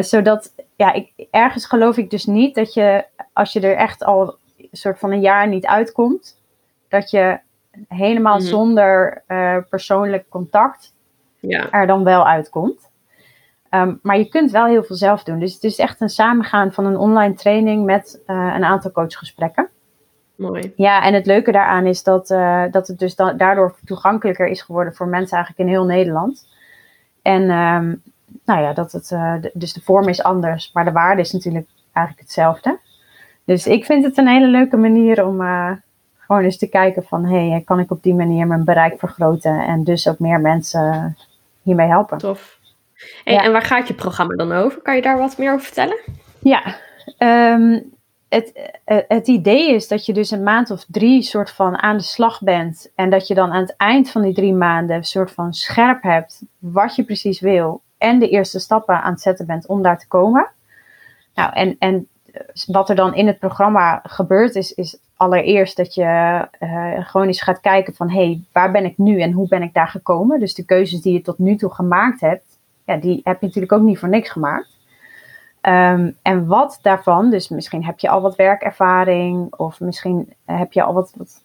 [0.00, 4.36] zodat, ja, ik, ergens geloof ik dus niet dat je, als je er echt al
[4.56, 6.38] een soort van een jaar niet uitkomt,
[6.88, 7.38] dat je
[7.88, 8.48] helemaal mm -hmm.
[8.48, 9.22] zonder
[9.68, 10.92] persoonlijk contact
[11.40, 11.70] ja.
[11.70, 12.89] er dan wel uitkomt.
[13.70, 15.38] Ehm, maar je kunt wel heel veel zelf doen.
[15.38, 19.68] Dus het is echt een samengaan van een online training met uh, een aantal coachgesprekken.
[20.34, 20.72] Mooi.
[20.76, 24.62] Ja, en het leuke daaraan is dat, uh, dat het dus da daardoor toegankelijker is
[24.62, 26.48] geworden voor mensen eigenlijk in heel Nederland.
[27.22, 28.02] En um,
[28.44, 31.32] nou ja, dat het, uh, de, dus de vorm is anders, maar de waarde is
[31.32, 32.78] natuurlijk eigenlijk hetzelfde.
[33.44, 35.38] Dus ik vind het een hele leuke manier om
[36.18, 39.66] gewoon eens te kijken van, hé, hey, kan ik op die manier mijn bereik vergroten
[39.66, 41.16] en dus ook meer mensen
[41.62, 42.18] hiermee helpen.
[42.18, 42.59] Tof.
[43.24, 43.42] Hey, ja.
[43.42, 44.80] En waar gaat je programma dan over?
[44.82, 45.98] Kan je daar wat meer over vertellen?
[46.38, 46.76] Ja,
[47.18, 47.92] um,
[48.28, 48.70] het,
[49.08, 52.42] het idee is dat je dus een maand of drie soort van aan de slag
[52.42, 52.92] bent.
[52.94, 56.02] En dat je dan aan het eind van die drie maanden een soort van scherp
[56.02, 57.82] hebt wat je precies wil.
[57.98, 60.50] En de eerste stappen aan het zetten bent om daar te komen.
[61.34, 62.08] Nou, en, en
[62.66, 67.42] wat er dan in het programma gebeurt is, is allereerst dat je uh, gewoon eens
[67.42, 68.10] gaat kijken van...
[68.10, 70.40] hé, hey, waar ben ik nu en hoe ben ik daar gekomen?
[70.40, 72.58] Dus de keuzes die je tot nu toe gemaakt hebt,
[72.90, 74.78] ja, die heb je natuurlijk ook niet voor niks gemaakt.
[75.62, 80.82] Um, en wat daarvan, dus misschien heb je al wat werkervaring of misschien heb je
[80.82, 81.44] al wat, wat,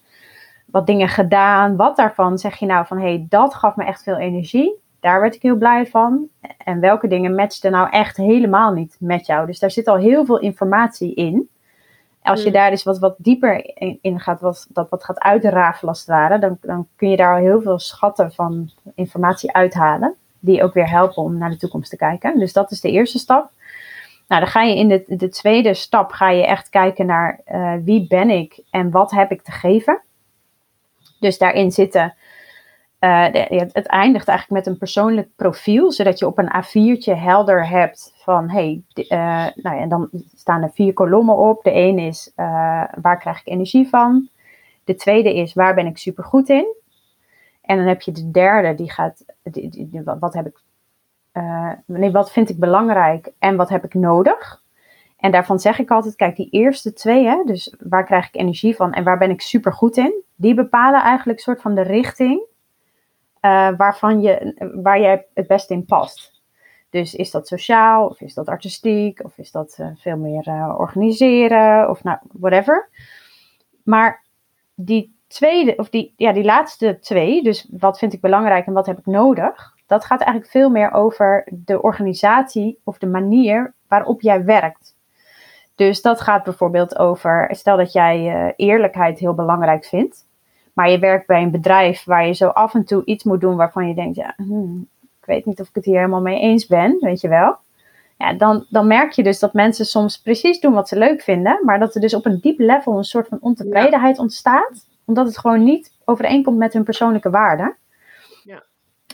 [0.65, 1.75] wat dingen gedaan.
[1.75, 4.83] Wat daarvan zeg je nou van hé, hey, dat gaf me echt veel energie.
[4.99, 6.27] Daar werd ik heel blij van.
[6.57, 9.45] En welke dingen matchten nou echt helemaal niet met jou.
[9.45, 11.49] Dus daar zit al heel veel informatie in.
[12.21, 15.89] Als je daar dus wat, wat dieper in, in gaat, wat, dat wat gaat uitrafelen
[15.89, 20.15] als het ware, dan, dan kun je daar al heel veel schatten van informatie uithalen.
[20.45, 22.39] Die ook weer helpen om naar de toekomst te kijken.
[22.39, 23.51] Dus dat is de eerste stap.
[24.27, 27.73] Nou, dan ga je in de, de tweede stap ga je echt kijken naar uh,
[27.83, 30.01] wie ben ik en wat heb ik te geven.
[31.19, 32.15] Dus daarin zitten,
[32.99, 38.13] de, het eindigt eigenlijk met een persoonlijk profiel, zodat je op een A4'tje helder hebt
[38.15, 39.07] van, hey, uh,
[39.55, 41.63] nou ja, dan staan er vier kolommen op.
[41.63, 42.31] De een is,
[43.01, 44.29] waar krijg ik energie van?
[44.83, 46.75] De tweede is, waar ben ik super goed in?
[47.65, 49.25] En dan heb je de derde, die gaat,
[50.19, 50.63] wat heb ik
[51.33, 54.63] uh, nee, wat vind ik belangrijk en wat heb ik nodig?
[55.17, 58.75] En daarvan zeg ik altijd, kijk, die eerste twee, hè, dus waar krijg ik energie
[58.75, 62.45] van en waar ben ik super goed in, die bepalen eigenlijk soort van de richting
[63.41, 66.41] uh, waarvan je, waar jij het beste in past.
[66.89, 71.89] Dus is dat sociaal, of is dat artistiek, of is dat uh, veel meer organiseren,
[71.89, 72.89] of nou, whatever.
[73.83, 74.23] Maar
[74.75, 78.85] die tweede, of die, ja, die laatste twee, dus wat vind ik belangrijk en wat
[78.85, 84.21] heb ik nodig, dat gaat eigenlijk veel meer over de organisatie of de manier waarop
[84.21, 84.95] jij werkt.
[85.75, 90.25] Dus dat gaat bijvoorbeeld over, stel dat jij uh, eerlijkheid heel belangrijk vindt,
[90.73, 93.55] maar je werkt bij een bedrijf waar je zo af en toe iets moet doen
[93.55, 94.87] waarvan je denkt, ja, hmm,
[95.19, 97.57] ik weet niet of ik het hier helemaal mee eens ben, weet je wel.
[98.17, 101.59] Ja, dan, dan merk je dus dat mensen soms precies doen wat ze leuk vinden,
[101.63, 105.37] maar dat er dus op een diep level een soort van ontevredenheid ontstaat, omdat het
[105.37, 107.75] gewoon niet overeenkomt met hun persoonlijke waarden.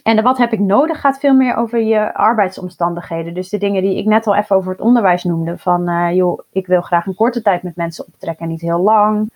[0.04, 3.34] En wat heb ik nodig gaat veel meer over je arbeidsomstandigheden.
[3.34, 5.58] Dus de dingen die ik net al even over het onderwijs noemde.
[5.58, 8.80] Van uh, joh, ik wil graag een korte tijd met mensen optrekken en niet heel
[8.80, 9.32] lang.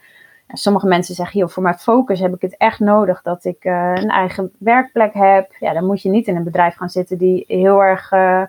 [0.48, 3.66] En sommige mensen zeggen, joh, voor mijn focus heb ik het echt nodig dat ik
[3.66, 5.56] uh, een eigen werkplek heb.
[5.60, 8.44] Ja, dan moet je niet in een bedrijf gaan zitten die heel erg uh,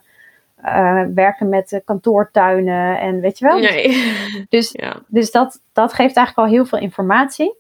[1.15, 3.59] werken met kantoortuinen en weet je wel.
[3.59, 4.15] Nee.
[4.49, 4.97] Dus, ja.
[5.07, 7.57] dus dat, dat geeft eigenlijk al heel veel informatie.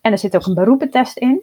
[0.00, 1.42] En er zit ook een beroepentest in.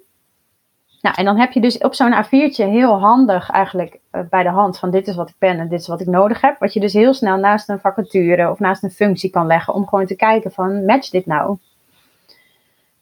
[1.02, 4.50] Nou, en dan heb je dus op zo'n A4'tje heel handig eigenlijk uh, bij de
[4.50, 6.60] hand van dit is wat ik ben en dit is wat ik nodig heb.
[6.60, 9.88] Wat je dus heel snel naast een vacature of naast een functie kan leggen om
[9.88, 11.58] gewoon te kijken van match dit nou.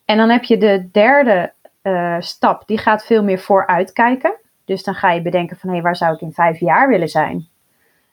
[0.05, 1.53] En dan heb je de derde
[1.83, 4.33] uh, stap, die gaat veel meer vooruitkijken.
[4.65, 7.09] Dus dan ga je bedenken van hé, hey, waar zou ik in vijf jaar willen
[7.09, 7.47] zijn?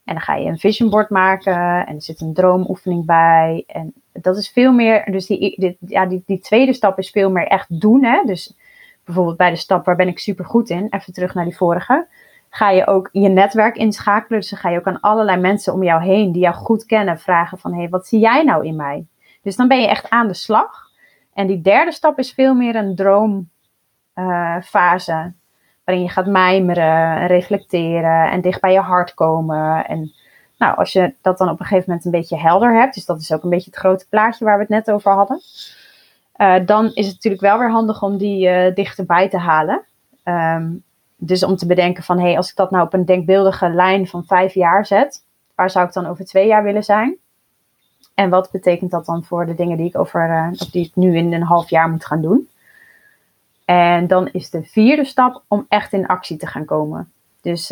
[0.04, 3.64] En dan ga je een vision board maken en er zit een droomoefening bij.
[3.66, 7.46] En dat is veel meer, dus die, ja, die, die tweede stap is veel meer
[7.46, 8.04] echt doen.
[8.04, 8.22] Hè?
[8.26, 8.56] Dus
[9.04, 12.06] bijvoorbeeld bij de stap waar ben ik super goed in, even terug naar die vorige,
[12.50, 14.40] ga je ook je netwerk inschakelen.
[14.40, 17.18] Dus dan ga je ook aan allerlei mensen om jou heen die jou goed kennen
[17.18, 19.06] vragen van, hé, hey, wat zie jij nou in mij?
[19.42, 20.90] Dus dan ben je echt aan de slag.
[21.34, 23.46] En die derde stap is veel meer een droomfase,
[25.12, 25.24] uh,
[25.84, 29.86] waarin je gaat mijmeren, reflecteren en dicht bij je hart komen.
[29.86, 30.12] En
[30.62, 33.20] nou, als je dat dan op een gegeven moment een beetje helder hebt, dus dat
[33.20, 35.40] is ook een beetje het grote plaatje waar we het net over hadden,
[36.36, 39.82] uh, dan is het natuurlijk wel weer handig om die uh, dichterbij te halen.
[40.24, 40.82] Um,
[41.16, 44.06] dus om te bedenken van, hé, hey, als ik dat nou op een denkbeeldige lijn
[44.06, 47.16] van vijf jaar zet, waar zou ik dan over twee jaar willen zijn?
[48.14, 51.16] En wat betekent dat dan voor de dingen die ik over, of die ik nu
[51.16, 52.48] in een half jaar moet gaan doen?
[53.64, 57.12] En dan is de vierde stap om echt in actie te gaan komen.
[57.40, 57.68] Dus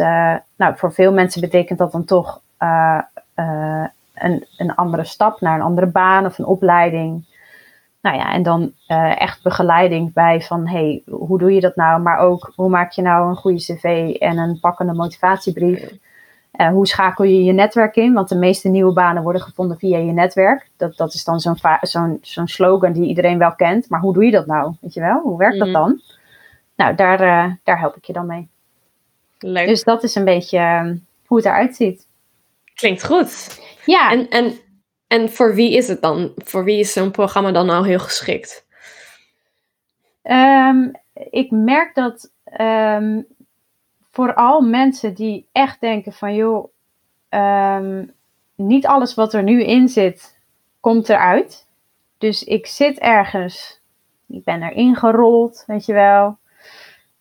[0.56, 2.40] nou, voor veel mensen betekent dat dan toch
[4.14, 7.24] een, een andere stap naar een andere baan of een opleiding
[8.00, 12.02] nou ja, en dan eh, echt begeleiding bij van, hey, hoe doe je dat nou?
[12.02, 15.92] Maar ook, hoe maak je nou een goede cv en een pakkende motivatiebrief?
[16.56, 18.12] Uh, hoe schakel je je netwerk in?
[18.12, 20.70] Want de meeste nieuwe banen worden gevonden via je netwerk.
[20.76, 23.88] Dat, dat is dan zo'n zo'n zo'n slogan die iedereen wel kent.
[23.88, 24.74] Maar hoe doe je dat nou?
[24.80, 25.20] Weet je wel?
[25.20, 25.76] Hoe werkt dat mhm.
[25.76, 26.00] dan?
[26.76, 28.48] Nou, daar, uh, daar help ik je dan mee.
[29.38, 29.66] Leuk.
[29.66, 32.06] Dus dat is een beetje hoe het eruit ziet.
[32.80, 33.60] Klinkt goed.
[33.84, 34.10] Ja.
[34.10, 34.58] En, en,
[35.06, 36.32] en voor wie is het dan?
[36.36, 38.66] Voor wie is zo'n programma dan nou heel geschikt?
[40.22, 40.92] Um,
[41.30, 43.26] ik merk dat um,
[44.10, 46.72] vooral mensen die echt denken van joh,
[47.30, 48.12] um,
[48.54, 50.38] niet alles wat er nu in zit,
[50.80, 51.68] komt eruit.
[52.18, 53.80] Dus ik zit ergens,
[54.28, 56.38] ik ben erin gerold, weet je wel.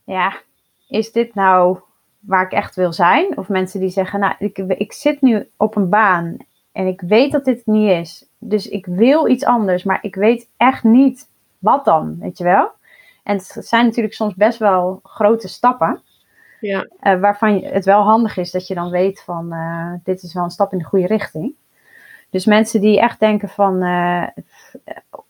[0.03, 0.41] Ja,
[0.87, 1.79] is dit nou
[2.19, 3.37] waar ik echt wil zijn?
[3.37, 6.37] Of mensen die zeggen, nou, ik, ik zit nu op een baan
[6.71, 8.25] en ik weet dat dit het niet is.
[8.37, 12.71] Dus ik wil iets anders, maar ik weet echt niet wat dan, weet je wel?
[13.23, 16.01] En het zijn natuurlijk soms best wel grote stappen.
[16.59, 16.87] Ja.
[17.03, 20.43] Uh, waarvan het wel handig is dat je dan weet van uh, dit is wel
[20.43, 21.53] een stap in de goede richting.
[22.29, 24.27] Dus mensen die echt denken van uh,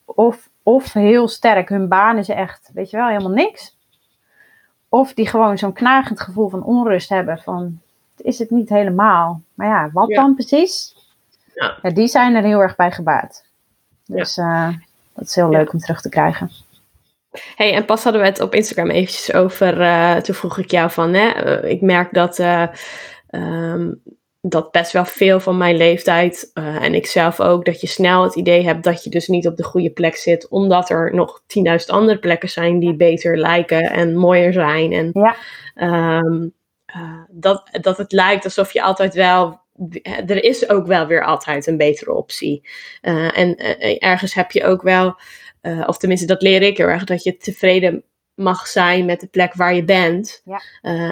[0.05, 3.77] of, of heel sterk, hun baan is echt, weet je wel, helemaal niks.
[4.89, 7.79] Of die gewoon zo'n knagend gevoel van onrust hebben van
[8.17, 9.41] is het niet helemaal.
[9.53, 10.95] Maar ja, wat dan precies?
[11.53, 11.77] Ja.
[11.81, 11.89] ja.
[11.89, 13.43] die zijn er heel erg bij gebaat.
[14.05, 14.35] Dus
[15.13, 16.51] dat is heel leuk om terug te krijgen
[17.55, 19.81] hey, en pas hadden we het op Instagram eventjes over.
[19.81, 22.67] Uh, toen vroeg ik jou van, hè, eh, ik merk dat, uh,
[23.31, 24.01] um,
[24.41, 28.35] dat best wel veel van mijn leeftijd, en ik zelf ook, dat je snel het
[28.35, 31.41] idee hebt dat je dus niet op de goede plek zit, omdat er nog
[31.79, 34.91] 10.000 andere plekken zijn die beter lijken en mooier zijn.
[34.91, 35.35] En ja.
[36.19, 36.53] um,
[37.29, 39.59] dat, dat het lijkt alsof je altijd wel
[40.03, 42.69] er is ook wel weer altijd een betere optie.
[43.01, 43.57] Uh, en
[43.99, 45.15] ergens heb je ook wel
[45.85, 48.03] of tenminste, dat leer ik heel erg, dat je tevreden
[48.35, 50.41] mag zijn met de plek waar je bent.
[50.45, 50.61] Ja.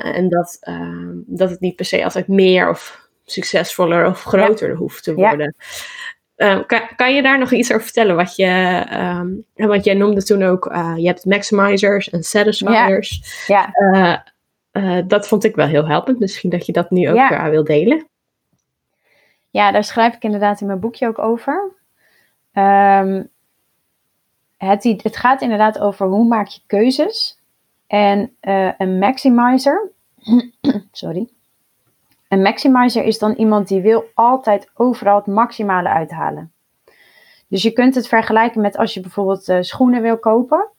[0.02, 5.04] En dat, uh, dat het niet per se altijd meer of succesvoller of groter hoeft
[5.04, 5.56] te worden.
[6.36, 6.64] Ja.
[6.64, 8.16] Kan, kan, je daar nog iets over vertellen?
[8.16, 10.64] Wat je, um, want jij noemde toen ook,
[10.96, 13.44] je hebt maximizers en satisfiers.
[13.48, 13.74] Ja.
[15.08, 16.20] dat vond ik wel heel helpend.
[16.20, 17.50] Misschien dat je dat nu ook ja.
[17.50, 18.08] wil delen.
[19.50, 21.72] Ja, daar schrijf ik inderdaad in mijn boekje ook over.
[22.54, 23.30] Um,
[24.58, 27.40] het, het gaat inderdaad over hoe maak je keuzes.
[27.88, 28.36] En
[28.78, 29.92] een maximizer,
[30.92, 31.28] sorry.
[32.28, 36.52] Een maximizer is dan iemand die wil altijd overal het maximale uithalen.
[37.48, 40.70] Dus je kunt het vergelijken met als je bijvoorbeeld uh, schoenen wil kopen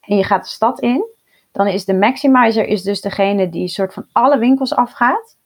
[0.00, 1.04] en je gaat de stad in.
[1.52, 5.36] Dan is de maximizer is dus degene die soort van alle winkels afgaat.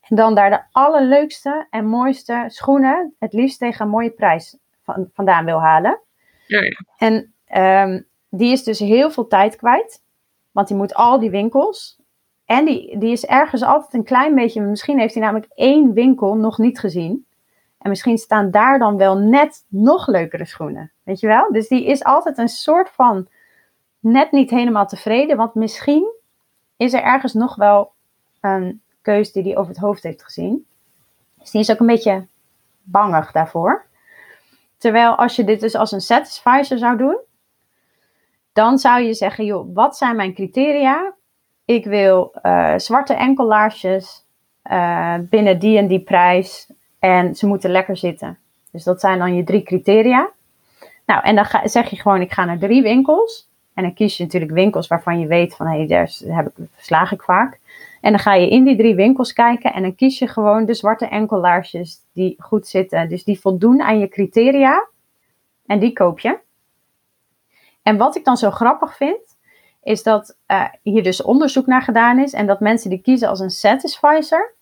[0.00, 5.10] En dan daar de allerleukste en mooiste schoenen, het liefst tegen een mooie prijs van,
[5.12, 6.00] vandaan wil halen.
[6.46, 6.84] Ja, ja.
[6.96, 7.34] En
[7.88, 10.02] um, die is dus heel veel tijd kwijt.
[10.50, 11.98] Want die moet al die winkels.
[12.48, 14.60] En die, die is ergens altijd een klein beetje.
[14.60, 17.26] Misschien heeft hij namelijk één winkel nog niet gezien.
[17.78, 20.92] En misschien staan daar dan wel net nog leukere schoenen.
[21.02, 21.52] Weet je wel?
[21.52, 23.28] Dus die is altijd een soort van
[24.00, 25.36] net niet helemaal tevreden.
[25.36, 26.14] Want misschien
[26.76, 27.92] is er ergens nog wel
[28.40, 30.66] een keus die hij over het hoofd heeft gezien.
[31.38, 32.26] Dus die is ook een beetje
[32.82, 33.86] bangig daarvoor.
[34.78, 37.18] Terwijl als je dit dus als een satisfizer zou doen,
[38.52, 41.16] dan zou je zeggen, joh, wat zijn mijn criteria?
[41.68, 44.24] Ik wil uh, zwarte enkellaarsjes
[44.70, 48.38] uh, binnen die en die prijs en ze moeten lekker zitten.
[48.72, 50.30] Dus dat zijn dan je drie criteria.
[51.06, 53.48] Nou, en dan ga, zeg je gewoon, ik ga naar drie winkels.
[53.74, 56.52] En dan kies je natuurlijk winkels waarvan je weet van, hé, hey, daar heb ik,
[56.74, 57.58] verslaag ik vaak.
[58.00, 60.74] En dan ga je in die drie winkels kijken en dan kies je gewoon de
[60.74, 63.08] zwarte enkellaarsjes die goed zitten.
[63.08, 64.88] Dus die voldoen aan je criteria.
[65.66, 66.38] En die koop je.
[67.82, 69.36] En wat ik dan zo grappig vind,
[69.88, 72.32] is dat uh, hier dus onderzoek naar gedaan is.
[72.32, 74.54] En dat mensen die kiezen als een satisfizer,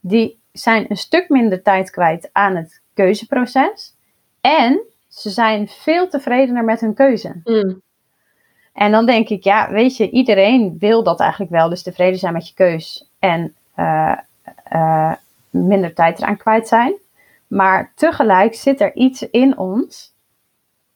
[0.00, 3.94] die zijn een stuk minder tijd kwijt aan het keuzeproces.
[4.40, 7.40] En ze zijn veel tevredener met hun keuze.
[7.44, 7.82] Mm.
[8.72, 11.68] En dan denk ik, ja, weet je, iedereen wil dat eigenlijk wel.
[11.68, 14.18] Dus tevreden zijn met je keus en uh,
[14.72, 15.14] uh,
[15.50, 16.94] minder tijd eraan kwijt zijn.
[17.46, 20.12] Maar tegelijk zit er iets in ons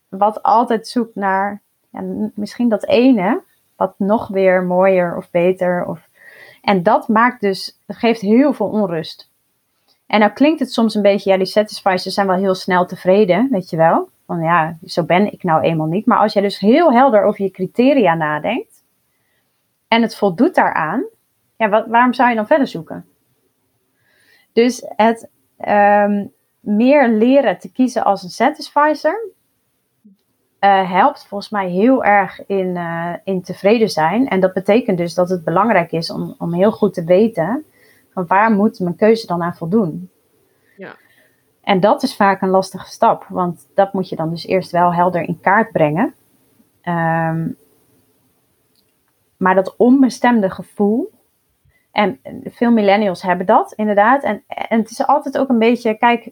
[0.09, 1.61] wat altijd zoekt naar
[1.91, 3.43] ja, misschien dat ene,
[3.83, 5.85] wat nog weer mooier of beter.
[5.85, 6.09] Of,
[6.63, 9.31] en dat maakt dus, geeft heel veel onrust.
[10.07, 13.49] En nou klinkt het soms een beetje, ja, die satisfiers zijn wel heel snel tevreden,
[13.51, 14.09] weet je wel.
[14.27, 16.07] Van ja, zo ben ik nou eenmaal niet.
[16.07, 18.85] Maar als jij dus heel helder over je criteria nadenkt
[19.89, 21.05] en het voldoet daaraan,
[21.57, 23.07] ja, wat, waarom zou je dan verder zoeken?
[24.53, 25.29] Dus het
[25.69, 29.29] um, meer leren te kiezen als een satisfizer
[30.63, 34.29] eh, helpt volgens mij heel erg in, eh, in tevreden zijn.
[34.29, 37.65] En dat betekent dus dat het belangrijk is om, om heel goed te weten
[38.13, 40.11] van waar moet mijn keuze dan aan voldoen.
[40.77, 40.95] Ja.
[41.63, 44.95] En dat is vaak een lastige stap, want dat moet je dan dus eerst wel
[44.95, 46.15] helder in kaart brengen.
[46.81, 47.49] Ehm,
[49.37, 51.11] maar dat onbestemde gevoel,
[51.93, 54.23] en veel millennials hebben dat inderdaad.
[54.23, 56.31] En, en het is altijd ook een beetje, kijk,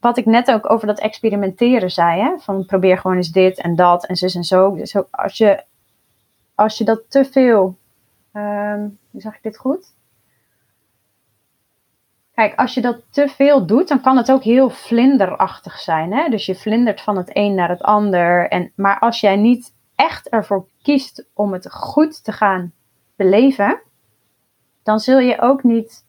[0.00, 2.38] wat ik net ook over dat experimenteren zei, hè?
[2.38, 4.74] van probeer gewoon eens dit en dat en zus en zo.
[4.74, 5.64] Dus als je,
[6.54, 7.76] als je dat te veel,
[8.32, 9.96] um, hoe zag ik dit goed?
[12.34, 16.12] Kijk, als je dat te veel doet, dan kan het ook heel vlinderachtig zijn.
[16.12, 16.28] Hè?
[16.28, 18.48] Dus je vlindert van het een naar het ander.
[18.48, 22.72] En, maar als jij niet echt ervoor kiest om het goed te gaan
[23.16, 23.80] beleven,
[24.82, 26.04] dan zul je ook niet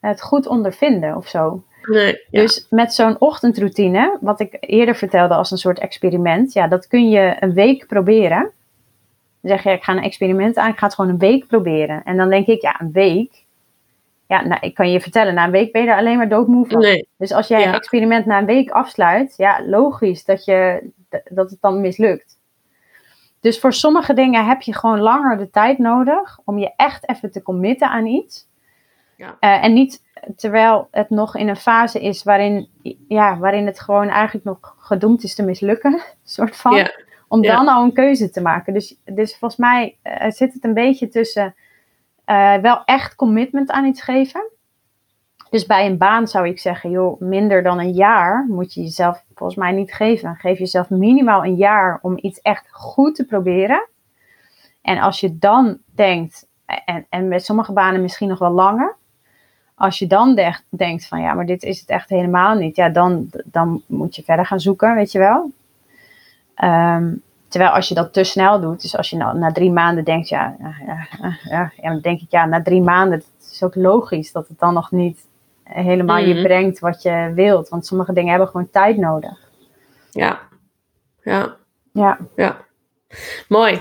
[0.00, 1.64] het goed ondervinden of zo.
[1.82, 6.86] Nee, Dus met zo'n ochtendroutine, wat ik eerder vertelde als een soort experiment, ja, dat
[6.86, 8.50] kun je een week proberen.
[9.40, 12.02] Dan zeg je, ik ga een experiment aan, ik ga het gewoon een week proberen.
[12.04, 13.44] En dan denk ik, ja, een week.
[14.26, 16.66] Ja, nou, ik kan je vertellen, na een week ben je er alleen maar doodmoe
[16.66, 16.80] van.
[16.80, 17.08] Nee.
[17.16, 17.66] Dus als jij Ja.
[17.68, 20.90] een experiment na een week afsluit, ja, logisch dat, je,
[21.30, 22.38] dat het dan mislukt.
[23.40, 27.30] Dus voor sommige dingen heb je gewoon langer de tijd nodig om je echt even
[27.30, 28.48] te committen aan iets.
[29.20, 29.36] Ja.
[29.40, 30.02] Eh, en niet
[30.36, 32.68] terwijl het nog in een fase is waarin,
[33.08, 36.76] ja, waarin het gewoon eigenlijk nog gedoemd is te mislukken, soort van.
[36.76, 36.90] Ja.
[37.28, 37.56] Om Ja.
[37.56, 38.72] dan al een keuze te maken.
[38.72, 41.54] Dus, dus volgens mij eh, zit het een beetje tussen
[42.24, 44.42] eh, wel echt commitment aan iets geven.
[45.50, 49.24] Dus bij een baan zou ik zeggen, joh, minder dan een jaar moet je jezelf
[49.34, 50.36] volgens mij niet geven.
[50.36, 53.88] Geef jezelf minimaal een jaar om iets echt goed te proberen.
[54.82, 56.48] En als je dan denkt,
[56.84, 58.98] en, en met sommige banen misschien nog wel langer.
[59.80, 62.76] Als je dan de- denkt van ja, maar dit is het echt helemaal niet.
[62.76, 65.50] Ja, dan, dan moet je verder gaan zoeken, weet je wel.
[66.54, 67.14] Ehm,
[67.48, 70.28] terwijl als je dat te snel doet, dus als je nou, na drie maanden denkt,
[70.28, 71.06] ja, ja, ja,
[71.44, 74.58] ja, ja, dan denk ik ja, na drie maanden, het is ook logisch dat het
[74.58, 75.26] dan nog niet
[75.64, 76.42] helemaal je Mhm.
[76.42, 77.68] brengt wat je wilt.
[77.68, 79.48] Want sommige dingen hebben gewoon tijd nodig.
[80.10, 80.40] Ja.
[81.22, 81.56] Ja.
[81.92, 82.56] Ja, Ja.
[83.48, 83.80] Mooi.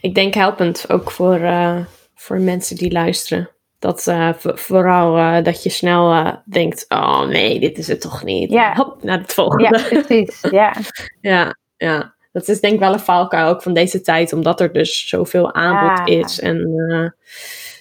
[0.00, 1.76] Ik denk helpend ook voor, eh,
[2.14, 3.48] voor mensen die luisteren.
[3.84, 4.02] Dat
[4.38, 8.50] v- vooral eh, dat je snel eh, denkt: oh nee, dit is het toch niet.
[8.50, 8.74] Ja.
[8.74, 9.82] Hop, naar het ja volgende.
[9.88, 10.40] precies.
[10.50, 10.72] Ja,
[11.20, 12.14] Ja, ja.
[12.32, 15.54] Dat is denk ik wel een valkuil ook van deze tijd, omdat er dus zoveel
[15.54, 16.18] aanbod Ja.
[16.24, 17.14] is en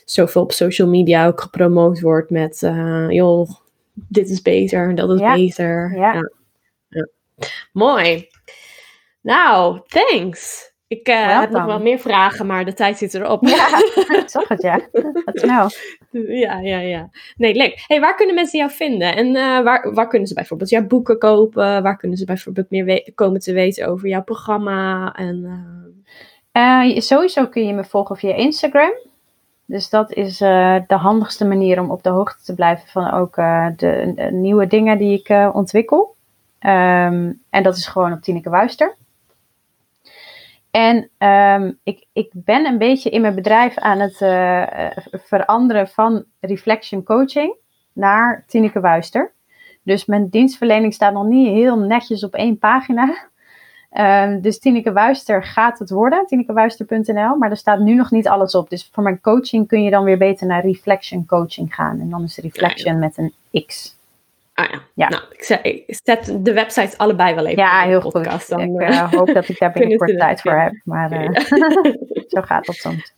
[0.06, 2.60] zoveel op social media ook gepromoot wordt met,
[3.10, 3.49] joh,
[3.93, 5.34] dit is beter, dat is Ja.
[5.34, 5.93] beter.
[5.95, 6.14] Ja.
[6.89, 7.08] Ja.
[7.72, 8.28] Mooi.
[9.22, 10.73] Nou, thanks.
[11.00, 13.46] Ik eh, heb nog wel meer vragen, maar de tijd zit erop.
[13.46, 13.68] ja.
[14.22, 14.80] ik zag het ja.
[15.26, 15.70] Wat snel.
[16.28, 17.10] ja, ja, ja.
[17.38, 17.84] Nee, leuk.
[17.88, 19.16] Hey, waar kunnen mensen jou vinden?
[19.16, 21.84] En eh, waar, waar kunnen ze bijvoorbeeld jouw boeken kopen?
[21.84, 25.14] Waar kunnen ze bijvoorbeeld meer komen te weten over jouw programma?
[25.16, 25.66] En,
[26.52, 28.94] eh, sowieso kun je me volgen via Instagram.
[29.66, 33.36] Dus dat is de handigste manier om op de hoogte te blijven van ook
[33.76, 36.16] de, nieuwe dingen die ik ontwikkel.
[36.60, 38.96] Ehm, en dat is gewoon op Tineke Wuister.
[40.74, 45.88] En ehm, ik, ik ben een beetje in mijn bedrijf aan het eh, eh, veranderen
[45.88, 47.56] van reflection coaching
[47.94, 49.32] naar Tineke Wuister.
[49.84, 53.16] Dus mijn dienstverlening staat nog niet heel netjes op één pagina.
[53.90, 58.56] Ehm, dus Tineke Wuister gaat het worden, tinekewuister.nl, maar er staat nu nog niet alles
[58.56, 58.70] op.
[58.70, 62.00] Dus voor mijn coaching kun je dan weer beter naar Reflection Coaching gaan.
[62.00, 63.98] En dan is Reflection met een X.
[64.54, 64.82] ah ja.
[64.95, 65.10] Ja.
[65.10, 68.47] Nou, ik, zet, ik zet de website allebei wel even Ja, heel podcast.
[68.54, 68.58] goed.
[68.58, 70.82] Dan, ik eh, eh, hoop dat ik daar binnenkort tijd voor heb.
[70.84, 71.30] Maar eh,
[72.34, 73.14] zo gaat dat soms.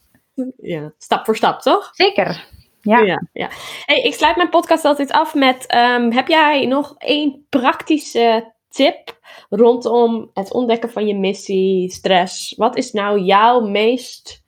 [0.57, 1.89] ja, stap voor stap, toch?
[1.91, 2.45] Zeker.
[2.81, 2.99] Ja.
[2.99, 3.49] ja, ja.
[3.86, 9.19] Hey, ik sluit mijn podcast altijd af met: ehm, heb jij nog één praktische tip
[9.49, 12.55] rondom het ontdekken van je missie, stress?
[12.57, 14.43] Wat is nou jouw meest,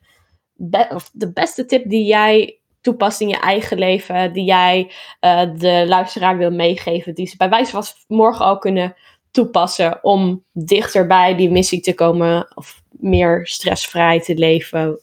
[0.54, 2.57] be- of de beste tip die jij
[2.88, 7.48] toepast in je eigen leven, die jij eh, de luisteraar wil meegeven, die ze bij
[7.48, 8.94] wijze van morgen al kunnen
[9.30, 15.00] toepassen om dichter bij die missie te komen of meer stressvrij te leven?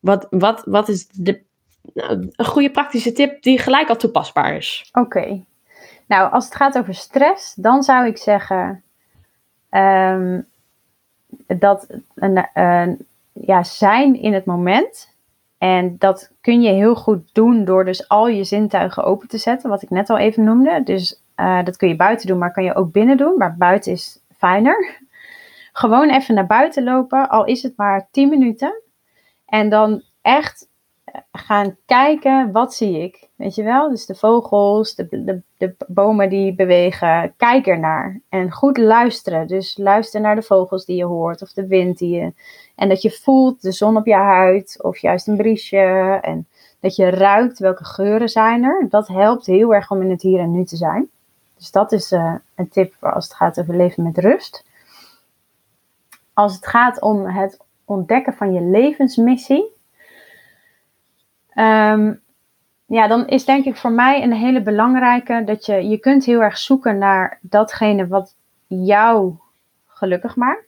[0.00, 1.40] Wat, wat, wat is de
[1.94, 4.88] nou, een goede praktische tip die gelijk al toepasbaar is.
[4.92, 5.44] Oké.
[6.06, 8.82] Nou, als het gaat over stress, dan zou ik zeggen
[9.70, 10.40] ehm,
[11.46, 15.16] dat een, een- ja, zijn in het moment.
[15.58, 19.70] En dat kun je heel goed doen door dus al je zintuigen open te zetten,
[19.70, 20.82] wat ik net al even noemde.
[20.84, 23.34] Dus eh, dat kun je buiten doen, maar kan je ook binnen doen.
[23.36, 25.00] Maar buiten is fijner.
[25.72, 28.82] Gewoon even naar buiten lopen, al is het maar 10 minuten.
[29.46, 30.68] En dan echt
[31.32, 33.28] gaan kijken, wat zie ik?
[33.36, 33.88] Weet je wel?
[33.88, 38.20] Dus de vogels, de, de, de bomen die bewegen, kijk ernaar.
[38.28, 39.46] En goed luisteren.
[39.46, 42.32] Dus luister naar de vogels die je hoort of de wind die je...
[42.78, 46.18] En dat je voelt de zon op je huid of juist een briesje.
[46.22, 46.46] En
[46.80, 48.86] dat je ruikt welke geuren zijn er.
[48.88, 51.08] Dat helpt heel erg om in het hier en nu te zijn.
[51.56, 54.64] Dus dat is uh, een tip als het gaat over leven met rust.
[56.32, 59.64] Als het gaat om het ontdekken van je levensmissie.
[61.54, 62.20] Um,
[62.86, 66.40] ja, dan is denk ik voor mij een hele belangrijke dat je, je kunt heel
[66.40, 68.34] erg zoeken naar datgene wat
[68.66, 69.34] jou
[69.86, 70.67] gelukkig maakt.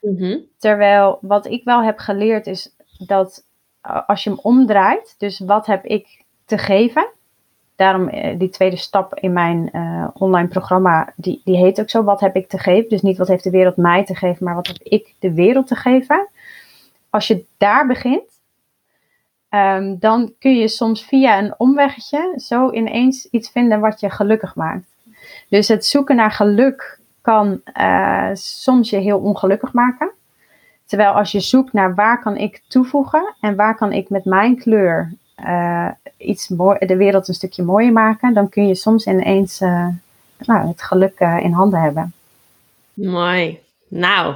[0.00, 2.74] Mm Terwijl wat ik wel heb geleerd is
[3.06, 3.44] dat
[4.06, 7.08] als je hem omdraait, dus wat heb ik te geven?
[7.76, 12.04] Daarom eh, die tweede stap in mijn uh, online programma, die, die heet ook zo,
[12.04, 12.88] wat heb ik te geven?
[12.88, 15.66] Dus niet wat heeft de wereld mij te geven, maar wat heb ik de wereld
[15.66, 16.28] te geven?
[17.10, 18.40] Als je daar begint,
[19.50, 24.54] um, dan kun je soms via een omweggetje zo ineens iets vinden wat je gelukkig
[24.54, 24.86] maakt.
[25.48, 30.10] Dus het zoeken naar geluk kan uh, soms je heel ongelukkig maken.
[30.86, 34.56] Terwijl als je zoekt naar waar kan ik toevoegen en waar kan ik met mijn
[34.56, 35.12] kleur
[35.44, 39.88] uh, iets mooi, de wereld een stukje mooier maken, dan kun je soms ineens uh,
[40.38, 42.12] nou, het geluk in handen hebben.
[42.94, 43.60] Mooi.
[43.88, 44.34] Nou,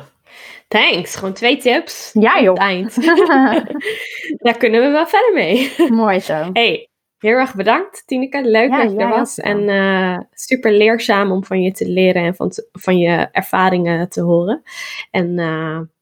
[0.69, 1.17] thanks.
[1.17, 2.11] Gewoon twee tips.
[2.13, 2.61] Ja joh.
[2.61, 2.95] Eind.
[4.45, 5.75] Daar kunnen we wel verder mee.
[5.91, 6.51] Mooi zo.
[6.53, 6.89] Hey,
[7.25, 8.43] heel erg bedankt Tineke.
[8.43, 9.39] Leuk ja, dat je er was.
[9.39, 14.63] En super leerzaam om van je te leren en van, van je ervaringen te horen.
[15.11, 15.35] En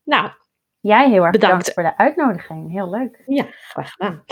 [0.04, 0.30] nou,
[0.82, 1.72] Jij heel erg bedankt.
[1.72, 2.72] voor de uitnodiging.
[2.72, 3.22] Heel leuk.
[3.26, 4.24] Ja, graag gedaan.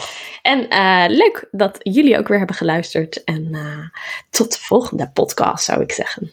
[0.42, 3.24] En uh, leuk dat jullie ook weer hebben geluisterd.
[3.24, 3.88] En uh,
[4.30, 6.32] tot de volgende podcast, zou ik zeggen.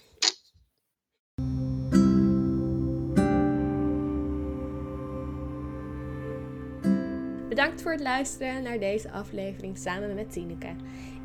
[7.57, 10.75] Bedankt voor het luisteren naar deze aflevering samen met Tineke.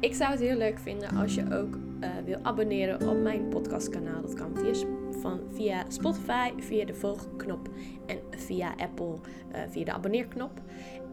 [0.01, 4.23] Ik zou het heel leuk vinden als je ook uh, wil abonneren op mijn podcastkanaal.
[4.23, 4.87] Dat kan via,
[5.21, 7.69] van, via Spotify, via de volgknop
[8.07, 9.15] en via Apple
[9.55, 10.51] uh, via de abonneerknop.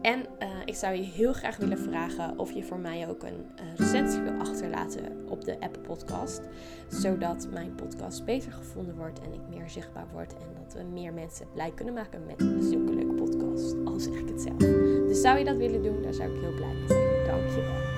[0.02, 3.46] En uh, ik zou je heel graag willen vragen of je voor mij ook een
[3.76, 6.40] recensie wil achterlaten op de Apple Podcast.
[6.88, 10.32] Zodat mijn podcast beter gevonden wordt en ik meer zichtbaar word.
[10.32, 13.74] En dat we meer mensen blij kunnen maken met zulke leuke podcast.
[13.84, 14.79] Al zeg ik het zelf.
[15.20, 17.26] Zou je dat willen doen, daar zou ik heel blij mee zijn.
[17.26, 17.89] Dankjewel.